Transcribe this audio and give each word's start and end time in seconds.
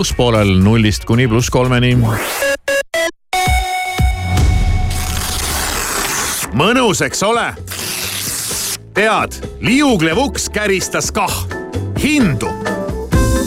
plusspoolel 0.00 0.48
nullist 0.64 1.04
kuni 1.04 1.26
pluss 1.28 1.50
kolmeni. 1.52 1.90
mõnus, 6.56 7.02
eks 7.04 7.20
ole? 7.28 7.44
tead, 8.96 9.36
liuglev 9.60 10.22
uks 10.22 10.48
käristas 10.54 11.10
kah 11.12 11.34
hindu 12.00 12.48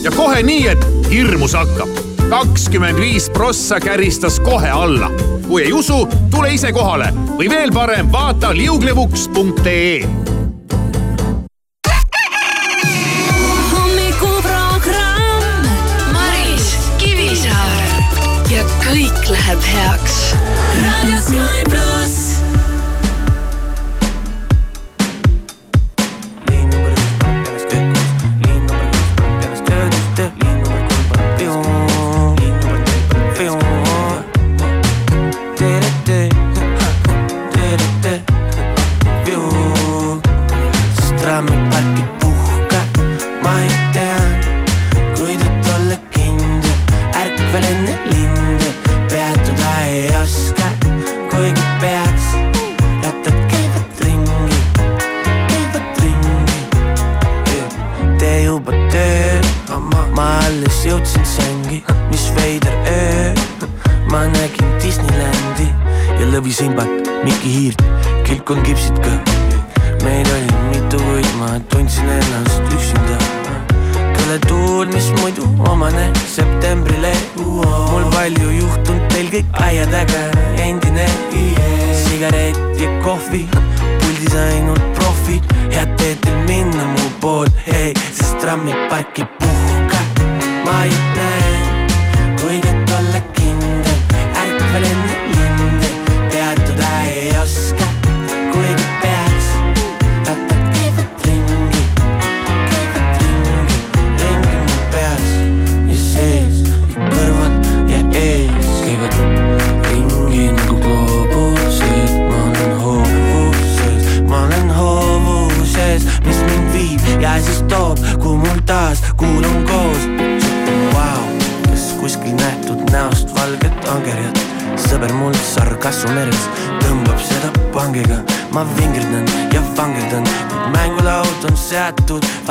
ja 0.05 0.13
kohe 0.13 0.43
nii, 0.45 0.67
et 0.75 0.85
hirmus 1.09 1.57
hakkab. 1.57 1.89
kakskümmend 2.29 3.01
viis 3.01 3.31
prossa 3.33 3.79
käristas 3.81 4.37
kohe 4.39 4.69
alla. 4.69 5.09
kui 5.47 5.63
ei 5.63 5.73
usu, 5.73 6.05
tule 6.29 6.53
ise 6.53 6.69
kohale 6.69 7.09
või 7.33 7.49
veel 7.49 7.73
parem, 7.73 8.13
vaata 8.13 8.53
liuglevuks.ee 8.53 10.32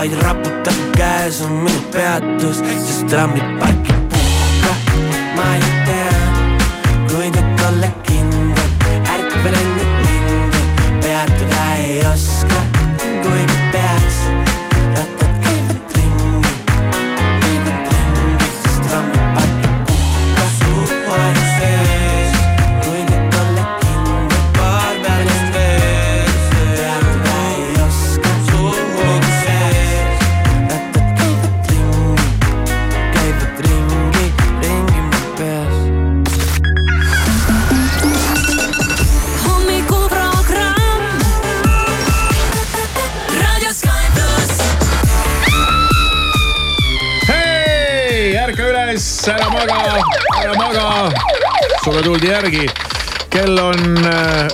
vaid 0.03 0.15
raputab 0.23 0.79
käes 0.97 1.41
on 1.47 1.53
minu 1.63 1.83
peatus, 1.95 2.59
sest 2.59 3.07
trammid 3.07 3.59
parkivad. 3.61 3.92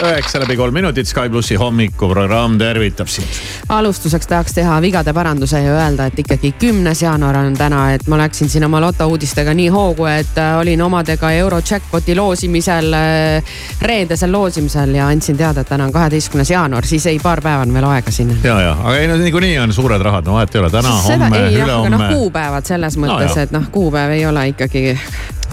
Üheksa 0.06 0.38
läbi 0.40 0.56
kolm 0.56 0.74
minutit, 0.74 1.08
Sky 1.08 1.28
plussi 1.30 1.56
hommikuprogramm 1.58 2.58
tervitab 2.58 3.08
sind. 3.10 3.26
alustuseks 3.68 4.26
tahaks 4.26 4.54
teha 4.54 4.80
vigade 4.82 5.12
paranduse 5.12 5.60
ja 5.62 5.72
öelda, 5.74 6.06
et 6.06 6.18
ikkagi 6.18 6.52
kümnes 6.60 7.02
jaanuar 7.02 7.36
on 7.40 7.56
täna, 7.58 7.92
et 7.92 8.06
ma 8.06 8.18
läksin 8.18 8.48
siin 8.48 8.64
oma 8.64 8.80
lotouudistega 8.80 9.54
nii 9.54 9.68
hoogu, 9.74 10.06
et 10.06 10.38
äh, 10.38 10.58
olin 10.60 10.82
omadega 10.82 11.30
euro 11.40 11.58
jackpot'i 11.70 12.14
loosimisel, 12.16 12.92
äh, 12.94 13.56
reedesel 13.82 14.32
loosimisel 14.32 14.94
ja 14.94 15.08
andsin 15.08 15.36
teada, 15.36 15.66
et 15.66 15.68
täna 15.68 15.88
on 15.90 15.92
kaheteistkümnes 15.92 16.50
jaanuar, 16.50 16.86
siis 16.86 17.06
ei, 17.06 17.18
paar 17.22 17.42
päeva 17.42 17.66
on 17.66 17.74
veel 17.74 17.88
aega 17.90 18.14
sinna. 18.14 18.38
ja, 18.44 18.60
ja, 18.60 18.76
aga 18.82 18.96
ei 18.96 19.08
no 19.08 19.18
niikuinii 19.18 19.58
on 19.58 19.72
suured 19.72 20.02
rahad, 20.02 20.26
no 20.26 20.38
vahet 20.38 20.54
ei 20.54 20.60
ole, 20.62 20.70
täna, 20.70 20.94
homme, 21.08 21.42
ülehomme. 21.50 21.96
noh, 21.96 22.06
kuupäevad 22.14 22.70
selles 22.70 22.96
mõttes 22.96 23.34
no,, 23.34 23.42
et 23.42 23.58
noh, 23.58 23.68
kuupäev 23.74 24.14
ei 24.16 24.26
ole 24.26 24.48
ikkagi 24.54 24.94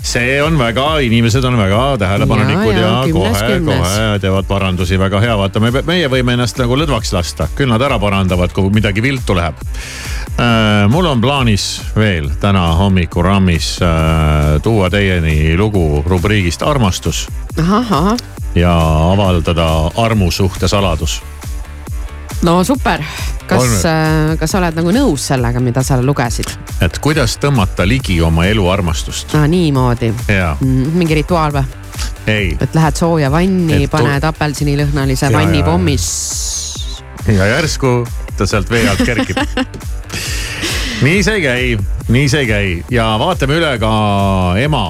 see 0.06 0.42
on 0.44 0.58
väga, 0.60 1.00
inimesed 1.06 1.44
on 1.44 1.58
väga 1.58 1.82
tähelepanelikud 1.98 2.78
ja, 2.78 2.82
ja, 2.82 3.14
kohe-kohe 3.14 4.20
teevad 4.22 4.48
parandusi, 4.48 5.00
väga 5.02 5.22
hea, 5.24 5.38
vaata 5.38 5.62
me, 5.64 5.72
meie 5.88 6.10
võime 6.12 6.36
ennast 6.38 6.60
nagu 6.62 6.78
lõdvaks 6.78 7.14
lasta, 7.16 7.50
küll 7.58 7.72
nad 7.72 7.82
ära 7.82 7.98
parandavad, 8.02 8.54
kui 8.54 8.70
midagi 8.74 9.04
viltu 9.06 9.36
läheb. 9.38 9.60
Äh,. 10.36 10.86
mul 10.92 11.10
on 11.10 11.22
plaanis 11.22 11.66
veel 11.96 12.30
täna 12.42 12.68
hommikurammis 12.80 13.76
äh, 13.82 14.58
tuua 14.64 14.90
teieni 14.94 15.56
lugu 15.58 16.04
rubriigist 16.06 16.64
armastus. 16.64 17.28
ja 18.56 18.76
avaldada 19.12 19.68
armu 19.98 20.32
suhte 20.32 20.68
saladus 20.68 21.22
no 22.44 22.64
super, 22.64 23.04
kas, 23.48 23.86
äh, 23.86 24.36
kas 24.40 24.52
sa 24.52 24.60
oled 24.60 24.76
nagu 24.78 24.92
nõus 24.96 25.30
sellega, 25.32 25.62
mida 25.64 25.84
sa 25.86 26.02
lugesid? 26.02 26.52
et 26.84 27.00
kuidas 27.04 27.38
tõmmata 27.42 27.88
ligi 27.88 28.20
oma 28.22 28.48
eluarmastust? 28.50 29.36
Ah,. 29.38 29.48
niimoodi. 29.48 30.12
Mm,, 30.12 30.94
mingi 30.98 31.22
rituaal 31.22 31.56
või? 31.56 31.66
et 32.26 32.76
lähed 32.76 32.98
sooja 32.98 33.32
vanni, 33.32 33.86
paned 33.92 34.24
apelsinilõhnalise 34.32 35.32
vannipommis. 35.34 36.08
ja 37.28 37.52
järsku 37.56 38.00
ta 38.38 38.48
sealt 38.50 38.72
vee 38.72 38.88
alt 38.90 39.06
kerkib. 39.06 39.38
Nii 41.04 41.24
see 41.28 41.36
ei 41.36 41.42
käi, 41.44 41.64
nii 42.08 42.28
see 42.32 42.46
ei 42.46 42.48
käi. 42.48 42.68
Ja 42.94 43.10
vaatame 43.20 43.58
üle 43.60 43.74
ka 43.82 43.92
ema 44.64 44.86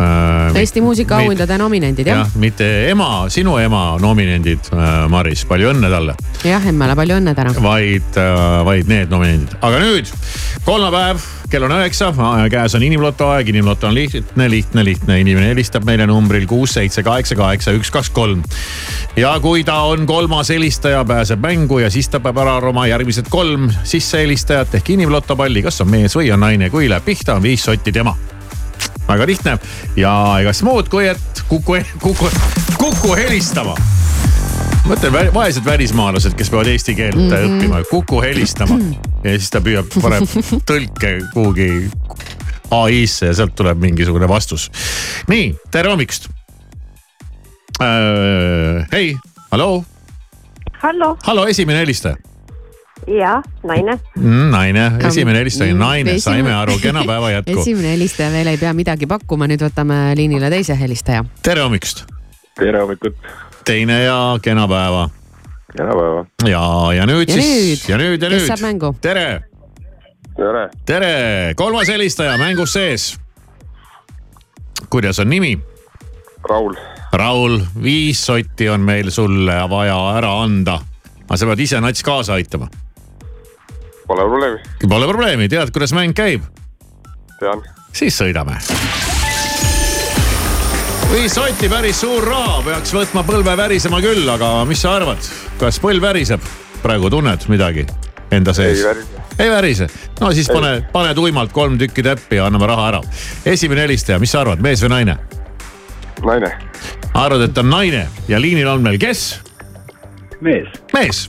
äh,. 0.00 0.60
Eesti 0.60 0.82
muusikaauhindade 0.84 1.58
nominendid 1.60 2.10
jah 2.10 2.24
ja,. 2.24 2.40
mitte 2.40 2.68
ema, 2.90 3.26
sinu 3.32 3.56
ema 3.62 3.84
nominendid 4.02 4.72
äh,, 4.74 5.04
Maris, 5.12 5.44
palju 5.48 5.72
õnne 5.74 5.90
talle. 5.92 6.16
jah, 6.46 6.70
emmale 6.72 6.96
palju 6.98 7.20
õnne 7.20 7.36
täna. 7.38 7.54
vaid 7.62 8.20
äh,, 8.20 8.62
vaid 8.68 8.90
need 8.90 9.12
nominendid, 9.12 9.58
aga 9.60 9.84
nüüd 9.84 10.10
kolmapäev 10.64 11.28
kell 11.50 11.66
on 11.66 11.72
üheksa, 11.74 12.12
käes 12.50 12.74
on 12.78 12.84
inimloto 12.86 13.26
aeg, 13.34 13.48
inimloto 13.50 13.88
on 13.88 13.94
lihtne, 13.94 14.46
lihtne, 14.50 14.84
lihtne, 14.86 15.18
inimene 15.24 15.50
helistab 15.50 15.84
meile 15.88 16.06
numbril 16.06 16.46
kuus, 16.50 16.76
seitse, 16.76 17.02
kaheksa, 17.06 17.36
kaheksa, 17.38 17.74
üks, 17.74 17.90
kaks, 17.90 18.12
kolm. 18.14 18.44
ja 19.18 19.34
kui 19.42 19.64
ta 19.66 19.80
on 19.90 20.06
kolmas 20.06 20.52
helistaja, 20.54 21.02
pääseb 21.04 21.42
mängu 21.42 21.82
ja 21.82 21.90
siis 21.90 22.08
ta 22.08 22.22
peab 22.22 22.38
ära 22.44 22.56
arvama 22.60 22.86
järgmised 22.90 23.30
kolm 23.32 23.70
sissehelistajat 23.82 24.78
ehk 24.78 24.94
inimloto 24.94 25.36
palli, 25.36 25.64
kas 25.66 25.82
on 25.82 25.90
mees 25.90 26.14
või 26.16 26.30
on 26.34 26.46
naine, 26.46 26.70
kui 26.70 26.88
läheb 26.90 27.06
pihta, 27.06 27.40
on 27.40 27.48
viis 27.48 27.66
sotti 27.66 27.92
tema 27.92 28.14
väga 29.10 29.26
lihtne 29.26 29.56
ja 29.98 30.12
egas 30.40 30.62
muud, 30.66 30.90
kui 30.92 31.08
et 31.10 31.42
Kuku, 31.48 31.80
Kuku, 32.02 32.30
Kuku 32.78 33.14
helistama 33.18 33.74
mõtlen 34.86 35.30
vaesed 35.34 35.64
välismaalased, 35.66 36.34
kes 36.38 36.50
peavad 36.50 36.70
eesti 36.70 36.94
keelt 36.98 37.18
mm 37.18 37.30
-hmm. 37.30 37.56
õppima, 37.56 37.82
Kuku 37.90 38.22
helistama 38.22 38.78
ja 39.24 39.36
siis 39.36 39.50
ta 39.50 39.60
püüab, 39.64 39.90
paneb 40.02 40.28
tõlke 40.70 41.12
kuhugi 41.34 41.90
ai-sse 42.70 43.30
ja 43.30 43.34
sealt 43.34 43.54
tuleb 43.54 43.78
mingisugune 43.82 44.28
vastus. 44.28 44.70
nii, 45.28 45.54
tere 45.70 45.90
hommikust 45.90 46.28
äh,. 47.82 48.86
hei, 48.92 49.16
halloo. 49.50 49.84
hallo. 50.82 51.16
hallo, 51.22 51.46
esimene 51.46 51.78
helistaja 51.78 52.29
ja, 53.06 53.42
naine 53.64 53.98
mm,. 54.16 54.50
naine, 54.50 54.92
esimene 55.08 55.38
helistaja, 55.38 55.74
naine, 55.74 56.18
saime 56.20 56.54
aru, 56.54 56.78
kena 56.82 57.04
päeva 57.06 57.30
jätku. 57.36 57.60
esimene 57.60 57.92
helistaja 57.94 58.32
veel 58.32 58.52
ei 58.52 58.58
pea 58.60 58.72
midagi 58.76 59.08
pakkuma, 59.10 59.48
nüüd 59.50 59.62
võtame 59.64 60.00
liinile 60.18 60.50
teise 60.52 60.76
helistaja. 60.80 61.24
tere 61.42 61.64
hommikust. 61.64 62.04
tere 62.58 62.82
hommikut. 62.82 63.16
teine 63.64 64.02
ja 64.02 64.18
kena 64.42 64.68
päeva. 64.68 65.08
kena 65.76 65.96
päeva. 65.96 66.26
ja, 66.48 66.64
ja 66.96 67.08
nüüd 67.08 67.30
ja 67.30 67.38
siis, 67.40 67.88
ja 67.88 67.98
nüüd 68.00 68.22
ja 68.22 68.32
nüüd. 68.32 68.44
kes 68.44 68.52
saab 68.52 68.66
mängu? 68.66 68.92
tere. 69.00 69.26
tere. 70.36 70.68
tere, 70.86 71.14
kolmas 71.56 71.88
helistaja 71.88 72.36
mängus 72.38 72.76
sees. 72.76 73.14
kuidas 74.90 75.18
on 75.18 75.30
nimi? 75.30 75.58
Raul. 76.48 76.76
Raul, 77.12 77.58
viis 77.82 78.22
sotti 78.26 78.68
on 78.70 78.80
meil 78.86 79.10
sulle 79.10 79.56
vaja 79.70 79.98
ära 80.16 80.36
anda. 80.42 80.78
aga 81.26 81.36
sa 81.36 81.46
pead 81.46 81.60
ise 81.66 81.80
nats 81.80 82.02
kaasa 82.02 82.38
aitama. 82.38 82.70
Pole 84.10 84.24
probleemi. 84.26 84.58
Pole 84.88 85.06
probleemi, 85.06 85.48
tead, 85.48 85.70
kuidas 85.70 85.92
mäng 85.94 86.10
käib? 86.18 86.42
tean. 87.38 87.62
siis 87.94 88.16
sõidame. 88.18 88.56
viis 91.12 91.34
sotti, 91.34 91.68
päris 91.70 92.00
suur 92.02 92.26
raha, 92.26 92.56
peaks 92.66 92.90
võtma 92.90 93.22
põlve 93.22 93.54
värisema 93.56 94.00
küll, 94.02 94.26
aga 94.34 94.64
mis 94.66 94.82
sa 94.82 94.96
arvad, 94.98 95.30
kas 95.62 95.78
põlv 95.78 96.02
väriseb? 96.02 96.42
praegu 96.82 97.06
tunned 97.10 97.46
midagi 97.54 97.86
enda 98.34 98.50
sees? 98.50 98.82
ei 98.82 98.88
värise. 98.88 99.22
ei 99.38 99.54
värise, 99.54 99.88
no 100.18 100.32
siis 100.34 100.50
pane, 100.50 100.80
pane 100.90 101.14
tuimalt 101.14 101.54
kolm 101.54 101.78
tükki 101.78 102.02
täppi 102.02 102.42
ja 102.42 102.50
anname 102.50 102.66
raha 102.66 102.88
ära. 102.88 103.02
esimene 103.46 103.86
helistaja, 103.86 104.18
mis 104.18 104.34
sa 104.34 104.42
arvad, 104.42 104.58
mees 104.58 104.82
või 104.82 104.90
naine? 104.96 105.20
naine. 106.26 106.50
arvad, 107.14 107.46
et 107.46 107.62
on 107.62 107.70
naine 107.78 108.08
ja 108.26 108.42
liinil 108.42 108.74
on 108.74 108.82
meil 108.82 108.98
kes? 108.98 109.28
mees. 110.42 110.66
mees. 110.98 111.28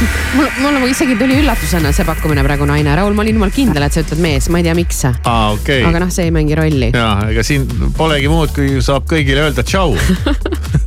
mul, 0.36 0.48
mulle 0.60 0.90
isegi 0.90 1.16
tuli 1.20 1.38
üllatusena 1.42 1.92
see 1.94 2.06
pakkumine 2.08 2.44
praegu 2.46 2.68
naine. 2.68 2.94
Raul, 2.98 3.16
ma 3.16 3.24
olin 3.24 3.40
jumal 3.40 3.54
kindel, 3.54 3.86
et 3.86 3.96
sa 3.96 4.04
ütled 4.04 4.22
mees, 4.22 4.48
ma 4.52 4.60
ei 4.60 4.68
tea, 4.68 4.76
miks. 4.78 5.02
aa, 5.10 5.50
okei 5.54 5.80
okay.. 5.80 5.88
aga 5.88 6.04
noh, 6.04 6.12
see 6.14 6.28
ei 6.28 6.34
mängi 6.34 6.58
rolli. 6.58 6.92
ja, 6.96 7.10
ega 7.30 7.44
siin 7.46 7.66
polegi 7.96 8.30
muud, 8.32 8.54
kui 8.56 8.80
saab 8.84 9.08
kõigile 9.10 9.48
öelda 9.48 9.66
tšau. 9.66 9.96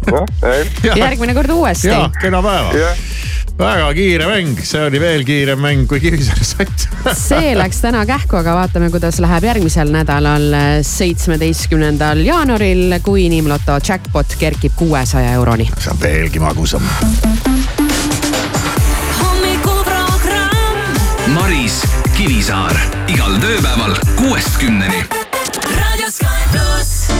järgmine 1.04 1.36
kord 1.38 1.54
uuesti. 1.56 1.92
ja, 1.94 2.08
kena 2.22 2.44
päeva 2.46 2.74
jah 2.78 3.06
väga 3.54 3.90
kiire 3.94 4.28
mäng, 4.28 4.58
see 4.66 4.82
oli 4.88 5.00
veel 5.02 5.24
kiirem 5.28 5.60
mäng 5.62 5.86
kui 5.90 6.02
Kivisaare 6.02 6.46
sott 6.48 6.88
see 7.28 7.54
läks 7.58 7.84
täna 7.84 8.02
kähku, 8.10 8.40
aga 8.40 8.58
vaatame, 8.58 8.90
kuidas 8.94 9.22
läheb 9.24 9.46
järgmisel 9.46 9.94
nädalal, 9.94 10.50
seitsmeteistkümnendal 10.90 12.26
jaanuaril, 12.26 12.98
kui 13.06 13.28
Inimloto 13.30 13.78
jackpot 13.78 14.38
kerkib 14.42 14.74
kuuesaja 14.80 15.36
euroni. 15.38 15.70
see 15.78 15.94
on 15.94 16.02
veelgi 16.02 16.42
magusam. 16.42 16.90
Maris 21.54 21.84
Kivisaar 22.18 22.74
igal 23.06 23.36
tööpäeval 23.38 23.92
kuuest 24.18 24.56
kümneni. 24.58 25.04
raadio 25.70 26.08
Sky 26.10 26.48
pluss. 26.50 27.12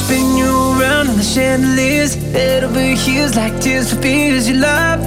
Spin 0.00 0.34
you 0.34 0.50
around 0.80 1.14
on 1.14 1.16
the 1.16 1.22
chandeliers, 1.22 2.18
head 2.34 2.64
over 2.64 2.80
heels 2.80 3.36
like 3.36 3.54
tears 3.60 3.94
for 3.94 4.02
fears 4.02 4.48
you 4.48 4.58
love. 4.58 4.98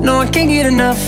No, 0.00 0.22
I 0.22 0.30
can't 0.32 0.48
get 0.48 0.64
enough. 0.64 1.02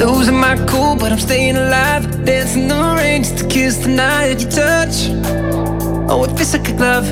Losing 0.00 0.40
my 0.40 0.56
cool, 0.64 0.96
but 0.96 1.12
I'm 1.12 1.20
staying 1.20 1.58
alive. 1.58 2.24
Dancing 2.24 2.68
the 2.68 2.94
rain 2.96 3.22
just 3.22 3.36
to 3.36 3.46
kiss 3.48 3.76
the 3.84 3.88
night 3.88 4.40
you 4.40 4.48
touch. 4.48 5.61
Oh, 6.08 6.20
oh, 6.20 6.24
it 6.24 6.36
feels 6.36 6.52
like 6.52 6.68
a 6.68 6.72
glove. 6.72 7.06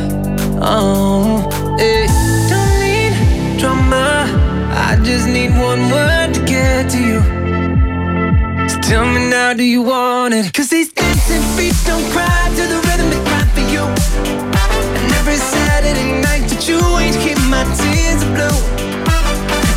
Oh, 0.60 1.48
hey. 1.78 2.06
Don't 2.50 2.74
need 2.82 3.58
drama. 3.58 4.26
I 4.72 4.98
just 5.02 5.26
need 5.26 5.50
one 5.50 5.90
word 5.90 6.34
to 6.34 6.40
get 6.44 6.90
to 6.90 6.98
you. 6.98 7.20
So 8.68 8.80
tell 8.80 9.06
me 9.06 9.30
now, 9.30 9.54
do 9.54 9.62
you 9.64 9.82
want 9.82 10.34
it? 10.34 10.52
Cause 10.52 10.68
these 10.70 10.92
dancing 10.92 11.42
feet 11.56 11.74
don't 11.86 12.04
cry 12.12 12.48
to 12.56 12.62
the 12.72 12.80
rhythm 12.86 13.10
they 13.10 13.22
cry 13.28 13.44
for 13.54 13.64
you. 13.74 13.84
And 14.98 15.12
every 15.20 15.36
Saturday 15.36 16.20
night 16.20 16.48
that 16.50 16.68
you 16.68 16.80
ain't 16.98 17.16
keep 17.24 17.38
my 17.48 17.64
tears 17.78 18.22
blue. 18.34 18.58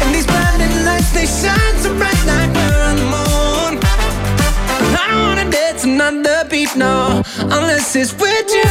And 0.01 0.13
these 0.13 0.25
blinding 0.25 0.85
lights, 0.85 1.11
they 1.11 1.25
shine 1.25 1.75
so 1.79 1.95
bright 1.97 2.12
no, 6.75 7.21
unless 7.39 7.95
it's 7.95 8.13
with 8.13 8.49
you. 8.49 8.63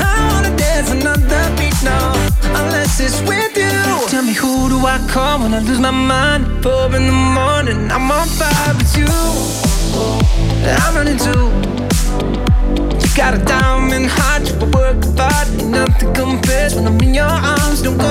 I 0.00 0.30
wanna 0.30 0.56
dance 0.56 0.90
beat. 0.92 1.74
Tell 4.08 4.22
me 4.22 4.32
who 4.32 4.68
do 4.68 4.78
I 4.86 4.98
call 5.10 5.40
when 5.40 5.52
I 5.52 5.58
lose 5.60 5.80
my 5.80 5.90
mind? 5.90 6.62
Four 6.62 6.86
in 6.96 7.06
the 7.06 7.12
morning, 7.12 7.90
I'm 7.90 8.10
on 8.10 8.26
fire 8.28 8.74
with 8.74 8.96
you. 8.96 9.06
I'm 10.64 10.94
running 10.94 11.18
too. 11.18 11.97
Got 13.18 13.34
a 13.34 13.44
diamond 13.44 14.06
heart, 14.06 14.46
you 14.48 14.54
work 14.78 15.02
hard, 15.18 15.48
ain't 15.58 15.70
nothing 15.70 16.14
compares 16.14 16.76
when 16.76 16.86
I'm 16.86 17.00
in 17.00 17.14
your 17.14 17.24
arms. 17.24 17.82
Don't 17.82 17.98
go, 17.98 18.06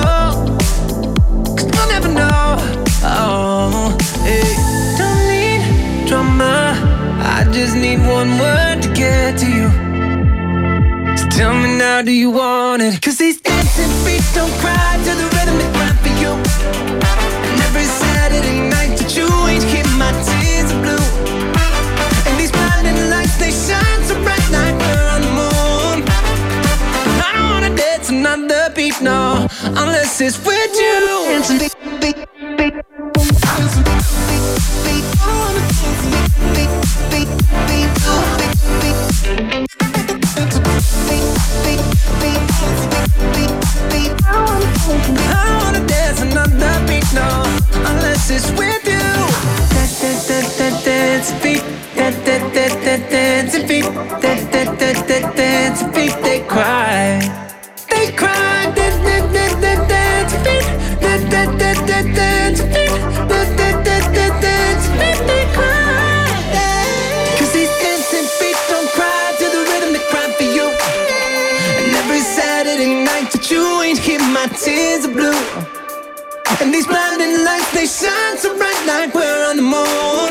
cause 1.56 1.64
you'll 1.64 1.88
never 1.88 2.08
know. 2.08 2.56
Oh, 3.02 3.96
hey, 4.28 4.52
don't 5.00 5.22
need 5.32 6.06
drama. 6.06 6.76
I 7.24 7.50
just 7.50 7.74
need 7.74 8.00
one 8.00 8.38
word 8.38 8.82
to 8.82 8.92
get 8.92 9.38
to 9.38 9.46
you. 9.46 9.70
So 11.16 11.26
tell 11.30 11.54
me 11.54 11.78
now, 11.78 12.02
do 12.02 12.12
you 12.12 12.30
want 12.30 12.82
it? 12.82 13.00
Cause 13.00 13.16
these 13.16 13.40
dancing 13.40 13.88
feet 14.04 14.22
don't 14.34 14.52
cry 14.60 15.00
to 15.06 15.12
the 15.20 15.24
rhythm 15.34 15.56
they 15.56 15.70
cry 15.72 15.92
for 16.04 16.12
you. 16.20 16.32
And 17.48 17.60
every 17.62 17.84
Saturday 17.84 18.60
night 18.60 18.98
that 18.98 19.16
you 19.16 19.26
ain't 19.48 19.64
keep 19.72 19.86
my 19.96 20.12
tears 20.28 20.57
unless 29.80 30.20
it's 30.20 30.38
with 30.44 30.74
you. 30.74 30.98
I 45.30 45.60
wanna 45.62 45.86
dance 45.86 46.20
another 46.22 46.74
beat, 46.88 47.08
no, 47.14 47.28
unless 47.90 48.30
it's 48.30 48.50
with 48.58 48.84
you. 48.84 48.98
Dance 50.84 51.32
beat, 51.42 51.62
dance 51.94 52.22
beat, 52.52 52.72
dance 53.10 53.58
beat, 53.68 53.84
dance 54.20 55.02
beat, 55.06 55.36
dance 55.36 55.82
beat. 55.94 56.17
sun 77.98 78.38
so 78.38 78.56
bright 78.56 78.82
like 78.86 79.12
we're 79.12 79.42
on 79.50 79.56
the 79.56 79.62
moon. 79.62 80.30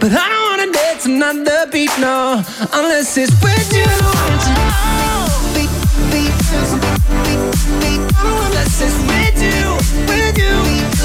But 0.00 0.12
I 0.12 0.26
don't 0.28 0.44
wanna 0.48 0.70
dance 0.72 1.06
another 1.06 1.66
beat, 1.72 1.92
no, 1.98 2.42
unless 2.72 3.16
it's 3.16 3.32
with 3.44 3.70
you. 3.72 3.88
Beat, 5.56 5.72
beat, 6.12 6.34
beat, 6.52 7.42
beat, 7.80 8.00
unless 8.20 8.74
it's 8.86 8.98
with 9.08 9.38
you. 9.48 9.62
Beat, 10.08 10.34
beat, 10.36 10.74
beat, 10.74 10.96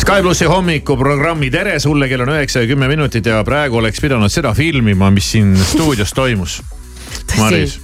Sky 0.00 0.22
plussi 0.22 0.44
hommikuprogrammi 0.44 1.50
Tere 1.50 1.78
sulle, 1.78 2.08
kell 2.08 2.24
on 2.24 2.32
üheksa 2.34 2.64
ja 2.64 2.66
kümme 2.66 2.88
minutit 2.88 3.26
ja 3.26 3.44
praegu 3.44 3.78
oleks 3.78 4.00
pidanud 4.02 4.32
seda 4.32 4.54
filmima, 4.54 5.10
mis 5.14 5.32
siin 5.32 5.54
stuudios 5.58 6.12
toimus. 6.16 6.62
Maris. 7.38 7.80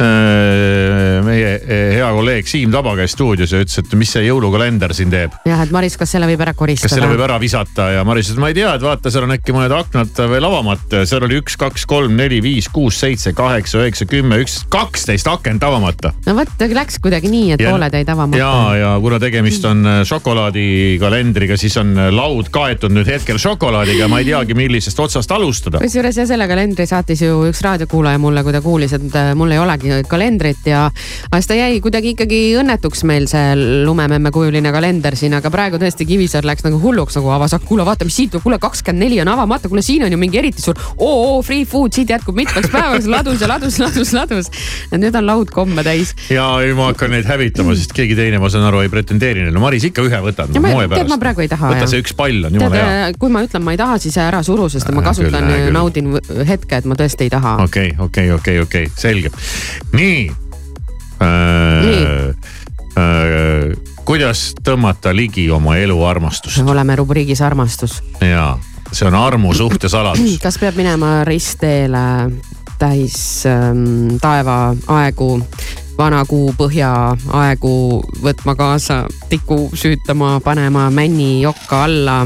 Meie 0.00 1.50
eh, 1.60 1.94
hea 1.98 2.08
kolleeg 2.14 2.48
Siim 2.50 2.72
Taba 2.72 2.94
käis 2.98 3.14
stuudios 3.14 3.52
ja 3.54 3.60
ütles, 3.62 3.78
et 3.82 3.94
mis 3.98 4.10
see 4.14 4.24
jõulukalender 4.26 4.94
siin 4.96 5.12
teeb. 5.12 5.34
jah, 5.48 5.62
et 5.64 5.72
Maris, 5.74 5.96
kas 6.00 6.14
selle 6.14 6.28
võib 6.30 6.42
ära 6.44 6.54
koristada? 6.56 6.88
kas 6.88 6.96
selle 6.98 7.10
võib 7.12 7.24
ära 7.26 7.38
visata 7.42 7.90
ja 7.94 8.04
Maris 8.08 8.30
ütles, 8.30 8.40
ma 8.42 8.50
ei 8.52 8.56
tea, 8.56 8.72
et 8.76 8.84
vaata, 8.84 9.12
seal 9.12 9.26
on 9.26 9.34
äkki 9.36 9.54
mõned 9.56 9.74
aknad 9.76 10.22
veel 10.32 10.48
avamata. 10.48 11.04
seal 11.08 11.26
oli 11.26 11.40
üks, 11.40 11.56
kaks, 11.60 11.86
kolm, 11.90 12.16
neli, 12.18 12.40
viis, 12.44 12.68
kuus, 12.72 12.98
seitse, 13.02 13.34
kaheksa, 13.36 13.82
üheksa, 13.82 14.06
kümme, 14.10 14.40
üks, 14.44 14.60
kaksteist 14.72 15.28
akent 15.30 15.64
avamata. 15.66 16.14
no 16.26 16.36
vot, 16.38 16.66
läks 16.80 17.00
kuidagi 17.02 17.30
nii, 17.32 17.52
et 17.56 17.64
Ja- 17.64 17.74
pooled 17.74 17.94
jäid 17.94 18.08
avamata. 18.08 18.40
ja, 18.40 18.52
ja 18.80 18.94
kuna 19.02 19.20
tegemist 19.22 19.64
on 19.68 19.84
äh, 19.86 20.00
šokolaadikalendriga, 20.08 21.56
siis 21.60 21.76
on 21.80 21.92
äh, 21.98 22.10
laud 22.14 22.50
kaetud 22.54 22.94
nüüd 22.94 23.08
hetkel 23.10 23.38
šokolaadiga, 23.40 24.08
ma 24.10 24.22
ei 24.22 24.30
teagi, 24.30 24.56
millisest 24.58 25.00
otsast 25.00 25.30
alustada. 25.36 25.82
kusjuures 25.82 26.16
ja 26.22 26.26
selle 26.26 26.48
kalendri 26.50 26.86
saatis 26.88 27.22
ju 27.26 27.44
üks 27.50 27.62
raadiokuulaja 27.66 28.18
mulle, 28.22 28.44
kui 28.46 28.54
ta 28.56 28.62
kuulis, 28.64 28.94
et 28.96 29.18
äh, 29.18 29.32
mul 29.38 29.52
ei 29.54 29.60
olegi 29.62 29.89
kalendrit 30.10 30.66
ja 30.68 30.86
aga 30.90 31.40
siis 31.40 31.50
ta 31.50 31.58
jäi 31.58 31.80
kuidagi 31.84 32.14
ikkagi 32.14 32.40
õnnetuks 32.60 33.04
meil 33.08 33.28
see 33.30 33.54
lumememme 33.86 34.32
kujuline 34.34 34.72
kalender 34.74 35.16
siin, 35.18 35.34
aga 35.38 35.52
praegu 35.52 35.80
tõesti 35.80 36.06
Kivisaar 36.08 36.46
läks 36.48 36.64
nagu 36.66 36.80
hulluks 36.82 37.18
nagu 37.18 37.32
avas, 37.34 37.54
kuule 37.68 37.84
vaata, 37.86 38.06
mis 38.08 38.16
siit 38.16 38.32
tuleb, 38.34 38.44
kuule 38.46 38.58
kakskümmend 38.62 39.04
neli 39.04 39.20
on 39.22 39.30
avamata, 39.32 39.70
kuule 39.70 39.82
siin 39.84 40.04
on 40.06 40.12
ju 40.12 40.18
mingi 40.20 40.40
eriti 40.40 40.62
suur 40.62 40.78
oo 40.98 41.40
free 41.46 41.66
food, 41.68 41.94
siit 41.96 42.10
jätkub 42.10 42.36
mitmeks 42.38 42.70
päevaks, 42.72 43.08
ladus 43.10 43.42
ja 43.42 43.48
ladus, 43.50 43.78
ladus, 43.82 44.12
ladus. 44.16 44.50
et 44.90 44.98
nüüd 45.00 45.16
on 45.16 45.26
laud 45.26 45.52
komme 45.54 45.84
täis. 45.86 46.14
ja 46.32 46.46
ei, 46.64 46.74
ma 46.76 46.90
hakkan 46.90 47.14
neid 47.14 47.28
hävitama, 47.28 47.76
sest 47.78 47.94
keegi 47.96 48.16
teine, 48.18 48.40
ma 48.42 48.50
saan 48.52 48.66
aru, 48.68 48.82
ei 48.84 48.92
pretendeeri 48.92 49.44
neile. 49.46 49.62
Maris 49.62 49.86
ikka 49.88 50.04
ühe 50.06 50.22
võtad 50.24 50.52
no, 50.54 50.74
tead, 50.94 51.10
ma 51.10 51.20
praegu 51.20 51.44
ei 51.44 51.50
taha, 51.50 51.74
võta 51.74 51.88
see 51.90 52.02
üks 52.02 52.14
pall 52.16 52.48
on 52.48 52.56
jumala 52.56 52.78
hea. 52.78 52.90
tead, 52.90 53.20
kui 53.22 53.32
ma 53.32 53.44
ütlen, 53.46 53.64
ma 53.66 53.76
ei 53.76 53.80
taha, 53.80 53.98
siis 54.02 54.18
ära 54.20 54.42
suru, 54.46 54.68
sest 54.72 54.90
ma 54.90 55.00
Hää 55.02 55.10
kasutan 55.10 55.48
küll. 55.50 55.72
naudin 55.74 56.12
hetke, 56.48 56.80
et 56.80 56.88
ma 56.90 56.96
tõesti 56.98 57.28
ei 57.28 57.32
taha. 57.32 57.56
okei, 57.66 57.94
okei, 57.98 58.30
okei, 58.36 58.60
okei, 58.64 58.90
selge. 58.96 59.32
Nii 59.92 60.30
äh,. 61.22 62.34
Äh, 63.00 63.76
kuidas 64.04 64.50
tõmmata 64.66 65.12
ligi 65.16 65.46
oma 65.50 65.76
eluarmastust 65.78 66.58
oleme 66.66 66.96
rubriigis 66.96 67.40
armastus. 67.40 68.02
ja 68.20 68.58
see 68.92 69.08
on 69.08 69.14
armu 69.14 69.54
suhtesaladus. 69.54 70.38
kas 70.44 70.58
peab 70.58 70.76
minema 70.76 71.20
ristteele 71.24 72.30
täis 72.80 73.44
ähm, 73.46 74.16
taevaaegu, 74.20 75.28
vana 75.98 76.22
kuu 76.24 76.54
põhjaaegu, 76.56 77.72
võtma 78.24 78.54
kaasa 78.56 79.02
tiku, 79.28 79.66
süütama, 79.76 80.38
panema 80.44 80.88
männi 80.90 81.42
jokka 81.42 81.84
alla, 81.84 82.22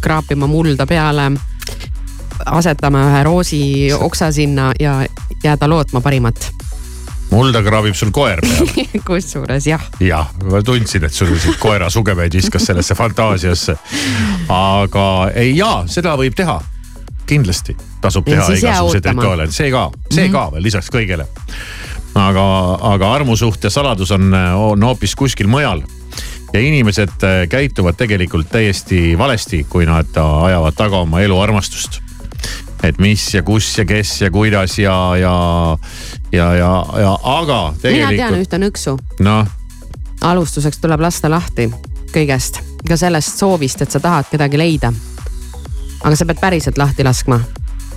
kraapima 0.00 0.46
mulda 0.46 0.86
peale, 0.86 1.32
asetama 2.46 3.02
ühe 3.08 3.24
roosi 3.26 3.62
oksa 3.98 4.30
sinna 4.32 4.70
ja 4.80 5.00
jääda 5.42 5.68
lootma 5.68 6.00
parimat. 6.00 6.52
Mulda 7.30 7.62
kraabib 7.64 7.96
sul 7.98 8.12
koer 8.14 8.42
peale. 8.44 8.86
kusjuures 9.08 9.66
jah, 9.68 9.82
jah, 10.02 10.30
ma 10.46 10.62
tundsin, 10.66 11.06
et 11.08 11.14
sul 11.14 11.32
siit 11.40 11.58
koera 11.62 11.90
sugemeid 11.92 12.34
viskas 12.38 12.68
sellesse 12.70 12.96
fantaasiasse. 12.98 13.76
aga 14.52 15.06
ei 15.34 15.56
jaa, 15.56 15.84
seda 15.90 16.16
võib 16.18 16.36
teha. 16.38 16.60
kindlasti 17.26 17.76
tasub 18.00 18.26
teha 18.28 18.46
igasuguseid 18.54 19.10
rituaale, 19.10 19.50
see 19.50 19.70
ka, 19.74 19.88
see 20.12 20.30
ka 20.30 20.46
veel 20.54 20.66
lisaks 20.68 20.90
kõigele. 20.94 21.26
aga, 22.14 22.46
aga 22.94 23.12
armusuhte 23.18 23.70
saladus 23.70 24.14
on, 24.14 24.32
on 24.32 24.88
hoopis 24.90 25.14
kuskil 25.18 25.50
mujal 25.50 25.82
ja 26.52 26.62
inimesed 26.62 27.26
käituvad 27.50 27.98
tegelikult 27.98 28.48
täiesti 28.48 29.18
valesti, 29.18 29.66
kui 29.68 29.86
nad 29.86 30.16
ajavad 30.16 30.76
taga 30.78 31.02
oma 31.04 31.20
eluarmastust. 31.20 32.00
Et 32.82 32.98
mis 32.98 33.34
ja 33.34 33.42
kus 33.42 33.78
ja 33.78 33.84
kes 33.84 34.20
ja 34.22 34.30
kuidas 34.30 34.78
ja, 34.78 35.16
ja, 35.16 35.36
ja, 36.32 36.54
ja, 36.54 36.72
ja 37.00 37.18
aga 37.22 37.60
mina 37.82 38.08
tean 38.08 38.08
tegelikult 38.08 38.42
ühte 38.42 38.58
nõksu. 38.58 38.98
noh 39.20 39.46
alustuseks 40.20 40.78
tuleb 40.78 41.00
lasta 41.00 41.30
lahti 41.30 41.70
kõigest, 42.12 42.60
ka 42.88 42.96
sellest 42.96 43.38
soovist, 43.38 43.82
et 43.82 43.92
sa 43.92 44.00
tahad 44.00 44.28
kedagi 44.30 44.58
leida. 44.58 44.92
aga 46.04 46.16
sa 46.16 46.26
pead 46.26 46.40
päriselt 46.40 46.78
lahti 46.78 47.04
laskma. 47.04 47.40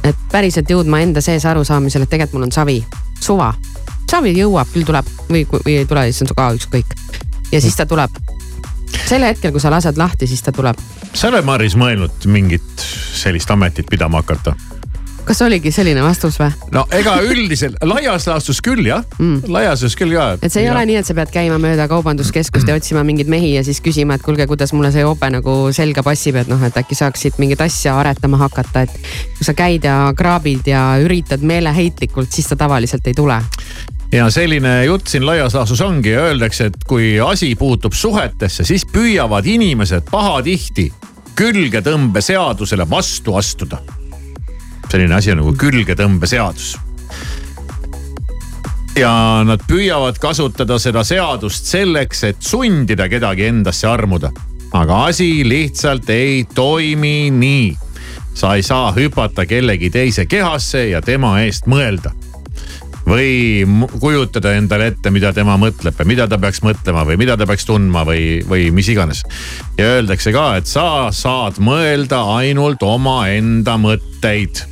et 0.03 0.15
päriselt 0.31 0.69
jõudma 0.69 0.99
enda 1.01 1.21
sees 1.21 1.45
arusaamisele, 1.45 2.03
et 2.03 2.09
tegelikult 2.09 2.33
mul 2.33 2.47
on 2.47 2.51
savi, 2.51 2.85
suva. 3.19 3.53
savi 4.11 4.33
jõuab, 4.37 4.67
küll 4.73 4.85
tuleb 4.85 5.05
või, 5.29 5.45
või 5.45 5.77
ei 5.77 5.85
tule, 5.85 6.11
siis 6.11 6.21
on 6.21 6.35
ka 6.35 6.51
ükskõik. 6.53 6.95
ja 7.51 7.61
siis 7.61 7.75
ta 7.75 7.85
tuleb. 7.85 8.28
Sel 9.05 9.25
hetkel, 9.27 9.53
kui 9.55 9.61
sa 9.61 9.71
lased 9.73 9.97
lahti, 9.97 10.27
siis 10.29 10.43
ta 10.45 10.53
tuleb. 10.55 10.79
sa 11.13 11.29
oled, 11.31 11.45
Maris, 11.45 11.77
mõelnud 11.79 12.27
mingit 12.31 12.89
sellist 13.19 13.51
ametit 13.51 13.89
pidama 13.89 14.23
hakata? 14.23 14.55
kas 15.29 15.43
oligi 15.45 15.69
selline 15.73 16.01
vastus 16.01 16.39
või? 16.41 16.49
no 16.73 16.85
ega 16.95 17.19
üldiselt 17.21 17.77
laias 17.85 18.25
laastus 18.25 18.61
küll 18.65 18.87
jah 18.87 19.03
mm., 19.19 19.51
laias 19.53 19.75
laastus 19.75 19.97
küll 19.99 20.15
ka. 20.15 20.25
et 20.41 20.49
see 20.49 20.63
ei 20.63 20.69
ja. 20.69 20.73
ole 20.73 20.87
nii, 20.89 20.97
et 21.01 21.09
sa 21.09 21.15
pead 21.17 21.29
käima 21.33 21.59
mööda 21.61 21.85
kaubanduskeskust 21.91 22.69
ja 22.69 22.77
otsima 22.79 23.03
mingeid 23.05 23.29
mehi 23.29 23.53
ja 23.53 23.63
siis 23.65 23.81
küsima, 23.85 24.17
et 24.17 24.25
kuulge, 24.25 24.47
kuidas 24.49 24.73
mulle 24.73 24.89
see 24.95 25.05
jope 25.05 25.29
nagu 25.29 25.55
selga 25.75 26.03
passib, 26.05 26.39
et 26.41 26.49
noh, 26.49 26.63
et 26.65 26.81
äkki 26.81 26.97
saaks 26.97 27.27
siit 27.27 27.37
mingit 27.41 27.61
asja 27.61 27.93
aretama 27.99 28.41
hakata, 28.41 28.87
et 28.87 28.97
kui 29.37 29.45
sa 29.45 29.53
käid 29.57 29.85
ja 29.85 29.99
kraabid 30.17 30.71
ja 30.71 30.83
üritad 31.03 31.45
meeleheitlikult, 31.45 32.33
siis 32.33 32.49
ta 32.49 32.57
tavaliselt 32.65 33.05
ei 33.05 33.17
tule. 33.17 33.37
Ja 34.11 34.29
selline 34.29 34.85
jutt 34.85 35.07
siin 35.07 35.25
laias 35.25 35.53
laastus 35.53 35.81
ongi 35.81 36.15
öeldakse, 36.17 36.69
et 36.69 36.83
kui 36.87 37.19
asi 37.21 37.53
puutub 37.55 37.93
suhetesse, 37.93 38.63
siis 38.65 38.85
püüavad 38.89 39.45
inimesed 39.45 40.09
pahatihti 40.11 40.89
külgetõmbeseadusele 41.39 42.89
vastu 42.89 43.35
astuda. 43.35 43.77
selline 44.91 45.15
asi 45.15 45.31
on 45.31 45.37
nagu 45.37 45.53
külgetõmbeseadus. 45.53 46.77
ja 48.97 49.43
nad 49.45 49.61
püüavad 49.67 50.17
kasutada 50.19 50.79
seda 50.79 51.03
seadust 51.03 51.65
selleks, 51.65 52.23
et 52.23 52.41
sundida 52.41 53.09
kedagi 53.09 53.45
endasse 53.45 53.87
armuda. 53.87 54.31
aga 54.73 55.05
asi 55.05 55.49
lihtsalt 55.49 56.09
ei 56.09 56.45
toimi 56.55 57.29
nii. 57.31 57.77
sa 58.33 58.55
ei 58.55 58.63
saa 58.63 58.91
hüpata 58.91 59.45
kellegi 59.45 59.89
teise 59.89 60.25
kehasse 60.25 60.89
ja 60.89 61.01
tema 61.01 61.41
eest 61.41 61.67
mõelda 61.67 62.11
või 63.09 63.65
kujutada 63.99 64.53
endale 64.57 64.91
ette, 64.91 65.11
mida 65.13 65.31
tema 65.33 65.57
mõtleb 65.59 65.97
või 65.99 66.11
mida 66.13 66.27
ta 66.29 66.37
peaks 66.41 66.61
mõtlema 66.65 67.05
või 67.07 67.17
mida 67.21 67.37
ta 67.39 67.47
peaks 67.49 67.65
tundma 67.65 68.03
või, 68.07 68.41
või 68.47 68.69
mis 68.75 68.89
iganes. 68.91 69.23
ja 69.77 69.95
öeldakse 69.97 70.33
ka, 70.35 70.45
et 70.59 70.69
sa 70.69 71.09
saad 71.15 71.57
mõelda 71.63 72.21
ainult 72.37 72.83
omaenda 72.85 73.77
mõtteid. 73.81 74.63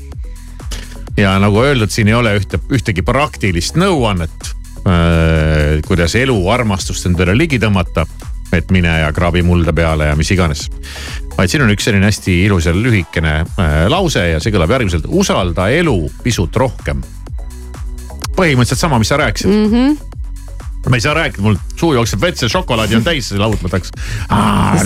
ja 1.17 1.37
nagu 1.41 1.63
öeldud, 1.63 1.91
siin 1.93 2.11
ei 2.11 2.17
ole 2.17 2.37
ühte, 2.37 2.61
ühtegi 2.69 3.05
praktilist 3.05 3.79
nõuannet 3.79 4.53
äh,, 4.85 5.81
kuidas 5.87 6.15
elu 6.15 6.37
armastust 6.53 7.09
endale 7.09 7.37
ligi 7.37 7.59
tõmmata. 7.59 8.05
et 8.53 8.69
mine 8.71 8.99
ja 9.01 9.11
kraabi 9.11 9.41
mulda 9.43 9.73
peale 9.73 10.05
ja 10.11 10.15
mis 10.15 10.31
iganes. 10.31 10.69
vaid 11.37 11.49
siin 11.49 11.65
on 11.65 11.73
üks 11.73 11.89
selline 11.89 12.05
hästi 12.05 12.43
ilus 12.45 12.69
ja 12.69 12.73
lühikene 12.73 13.37
äh, 13.41 13.85
lause 13.89 14.29
ja 14.29 14.39
see 14.39 14.53
kõlab 14.53 14.77
järgmiselt. 14.77 15.09
usalda 15.09 15.71
elu 15.73 16.03
pisut 16.23 16.55
rohkem 16.55 17.01
põhimõtteliselt 18.37 18.85
sama, 18.85 18.99
mis 19.01 19.11
sa 19.11 19.19
rääkisid 19.19 19.51
mm. 19.51 19.71
-hmm. 19.71 20.89
ma 20.89 20.99
ei 20.99 21.03
saa 21.03 21.13
rääkida, 21.17 21.43
mul 21.43 21.57
suu 21.75 21.93
jookseb 21.93 22.21
vett, 22.21 22.39
see 22.39 22.51
šokolaadi 22.51 22.99
on 22.99 23.05
täis, 23.05 23.31
laud, 23.35 23.57
ma 23.63 23.71
tahaks 23.73 23.91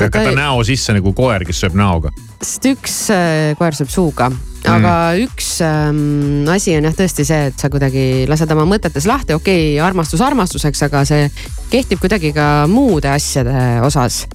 lükata 0.02 0.32
näo 0.36 0.64
sisse 0.68 0.96
nagu 0.98 1.14
koer, 1.18 1.46
kes 1.46 1.62
sööb 1.64 1.76
näoga. 1.78 2.14
sest 2.42 2.66
üks 2.72 2.98
äh, 3.14 3.52
koer 3.60 3.78
sööb 3.78 3.92
suuga, 3.94 4.32
aga 4.66 4.94
mm. 5.14 5.24
üks 5.28 5.54
ähm, 5.66 6.50
asi 6.52 6.76
on 6.78 6.90
jah 6.90 6.98
tõesti 6.98 7.26
see, 7.28 7.48
et 7.52 7.60
sa 7.60 7.70
kuidagi 7.74 8.28
lased 8.30 8.52
oma 8.56 8.66
mõtetes 8.70 9.08
lahti, 9.10 9.36
okei 9.38 9.74
okay,, 9.74 9.82
armastus 9.86 10.22
armastuseks, 10.26 10.86
aga 10.90 11.04
see 11.08 11.28
kehtib 11.74 12.02
kuidagi 12.04 12.34
ka 12.36 12.68
muude 12.72 13.12
asjade 13.12 13.82
osas. 13.86 14.26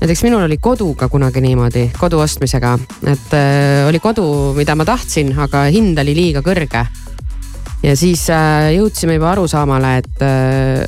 näiteks 0.00 0.22
minul 0.26 0.44
oli 0.44 0.58
koduga 0.60 1.08
kunagi 1.08 1.40
niimoodi, 1.40 1.88
kodu 1.98 2.20
ostmisega, 2.20 2.76
et 3.06 3.34
äh, 3.34 3.88
oli 3.88 3.98
kodu, 3.98 4.54
mida 4.56 4.76
ma 4.76 4.84
tahtsin, 4.84 5.32
aga 5.38 5.66
hind 5.72 5.98
oli 5.98 6.14
liiga 6.14 6.44
kõrge. 6.44 6.86
Ja 7.86 7.96
siis 7.96 8.26
äh, 8.34 8.72
jõudsime 8.76 9.16
juba 9.16 9.32
arusaamale, 9.34 9.96
et 10.02 10.24
äh, 10.24 10.82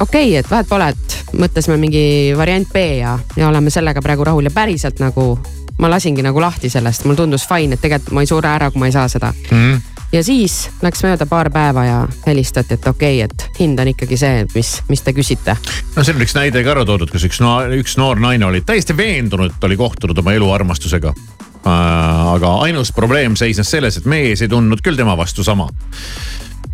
okei 0.00 0.30
okay,, 0.30 0.36
et 0.40 0.50
vahet 0.50 0.68
pole, 0.68 0.90
et 0.92 1.36
mõtlesime 1.38 1.78
mingi 1.80 2.02
variant 2.36 2.68
B 2.72 2.84
ja, 3.00 3.18
ja 3.36 3.48
oleme 3.48 3.72
sellega 3.72 4.02
praegu 4.04 4.26
rahul 4.28 4.48
ja 4.48 4.54
päriselt 4.54 5.00
nagu 5.02 5.32
ma 5.78 5.90
lasingi 5.90 6.24
nagu 6.26 6.40
lahti 6.42 6.70
sellest, 6.70 7.06
mulle 7.06 7.22
tundus 7.22 7.46
fine, 7.46 7.76
et 7.76 7.84
tegelikult 7.84 8.16
ma 8.16 8.24
ei 8.24 8.30
sure 8.30 8.50
ära, 8.50 8.72
kui 8.74 8.82
ma 8.82 8.90
ei 8.90 8.94
saa 8.96 9.06
seda. 9.08 9.30
Mm.. 9.52 9.80
ja 10.12 10.22
siis 10.26 10.58
läks 10.82 11.04
mööda 11.06 11.26
paar 11.30 11.52
päeva 11.54 11.84
ja 11.86 11.98
helistati, 12.26 12.74
et 12.74 12.86
okei 12.90 13.22
okay,, 13.22 13.30
et 13.30 13.60
hind 13.60 13.80
on 13.80 13.92
ikkagi 13.94 14.18
see, 14.20 14.44
mis, 14.54 14.74
mis 14.90 15.04
te 15.06 15.14
küsite. 15.16 15.56
no 15.96 16.04
seal 16.04 16.18
on 16.18 16.26
üks 16.26 16.36
näide 16.36 16.64
ka 16.66 16.74
ära 16.74 16.84
toodud, 16.88 17.12
kus 17.14 17.28
üks 17.30 17.40
no,, 17.44 17.60
üks 17.78 17.96
noor 18.00 18.20
naine 18.20 18.48
oli 18.50 18.64
täiesti 18.66 18.96
veendunud, 18.96 19.54
et 19.54 19.68
oli 19.70 19.78
kohtunud 19.80 20.18
oma 20.18 20.34
eluarmastusega 20.36 21.14
aga 21.64 22.52
ainus 22.64 22.92
probleem 22.92 23.36
seisnes 23.36 23.70
selles, 23.70 23.98
et 23.98 24.06
mees 24.06 24.42
ei 24.42 24.48
tundnud 24.48 24.82
küll 24.84 24.96
tema 24.96 25.16
vastu 25.18 25.44
sama. 25.44 25.68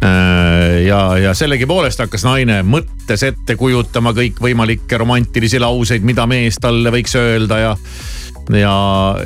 Äh, 0.05 0.83
ja, 0.87 1.17
ja 1.19 1.35
sellegipoolest 1.35 2.03
hakkas 2.03 2.26
naine 2.26 2.61
mõttes 2.67 3.23
ette 3.25 3.57
kujutama 3.57 4.12
kõikvõimalikke 4.17 4.99
romantilisi 5.00 5.61
lauseid, 5.62 6.05
mida 6.05 6.26
mees 6.29 6.59
talle 6.61 6.93
võiks 6.93 7.17
öelda 7.21 7.61
ja 7.62 7.73
ja, 8.53 8.75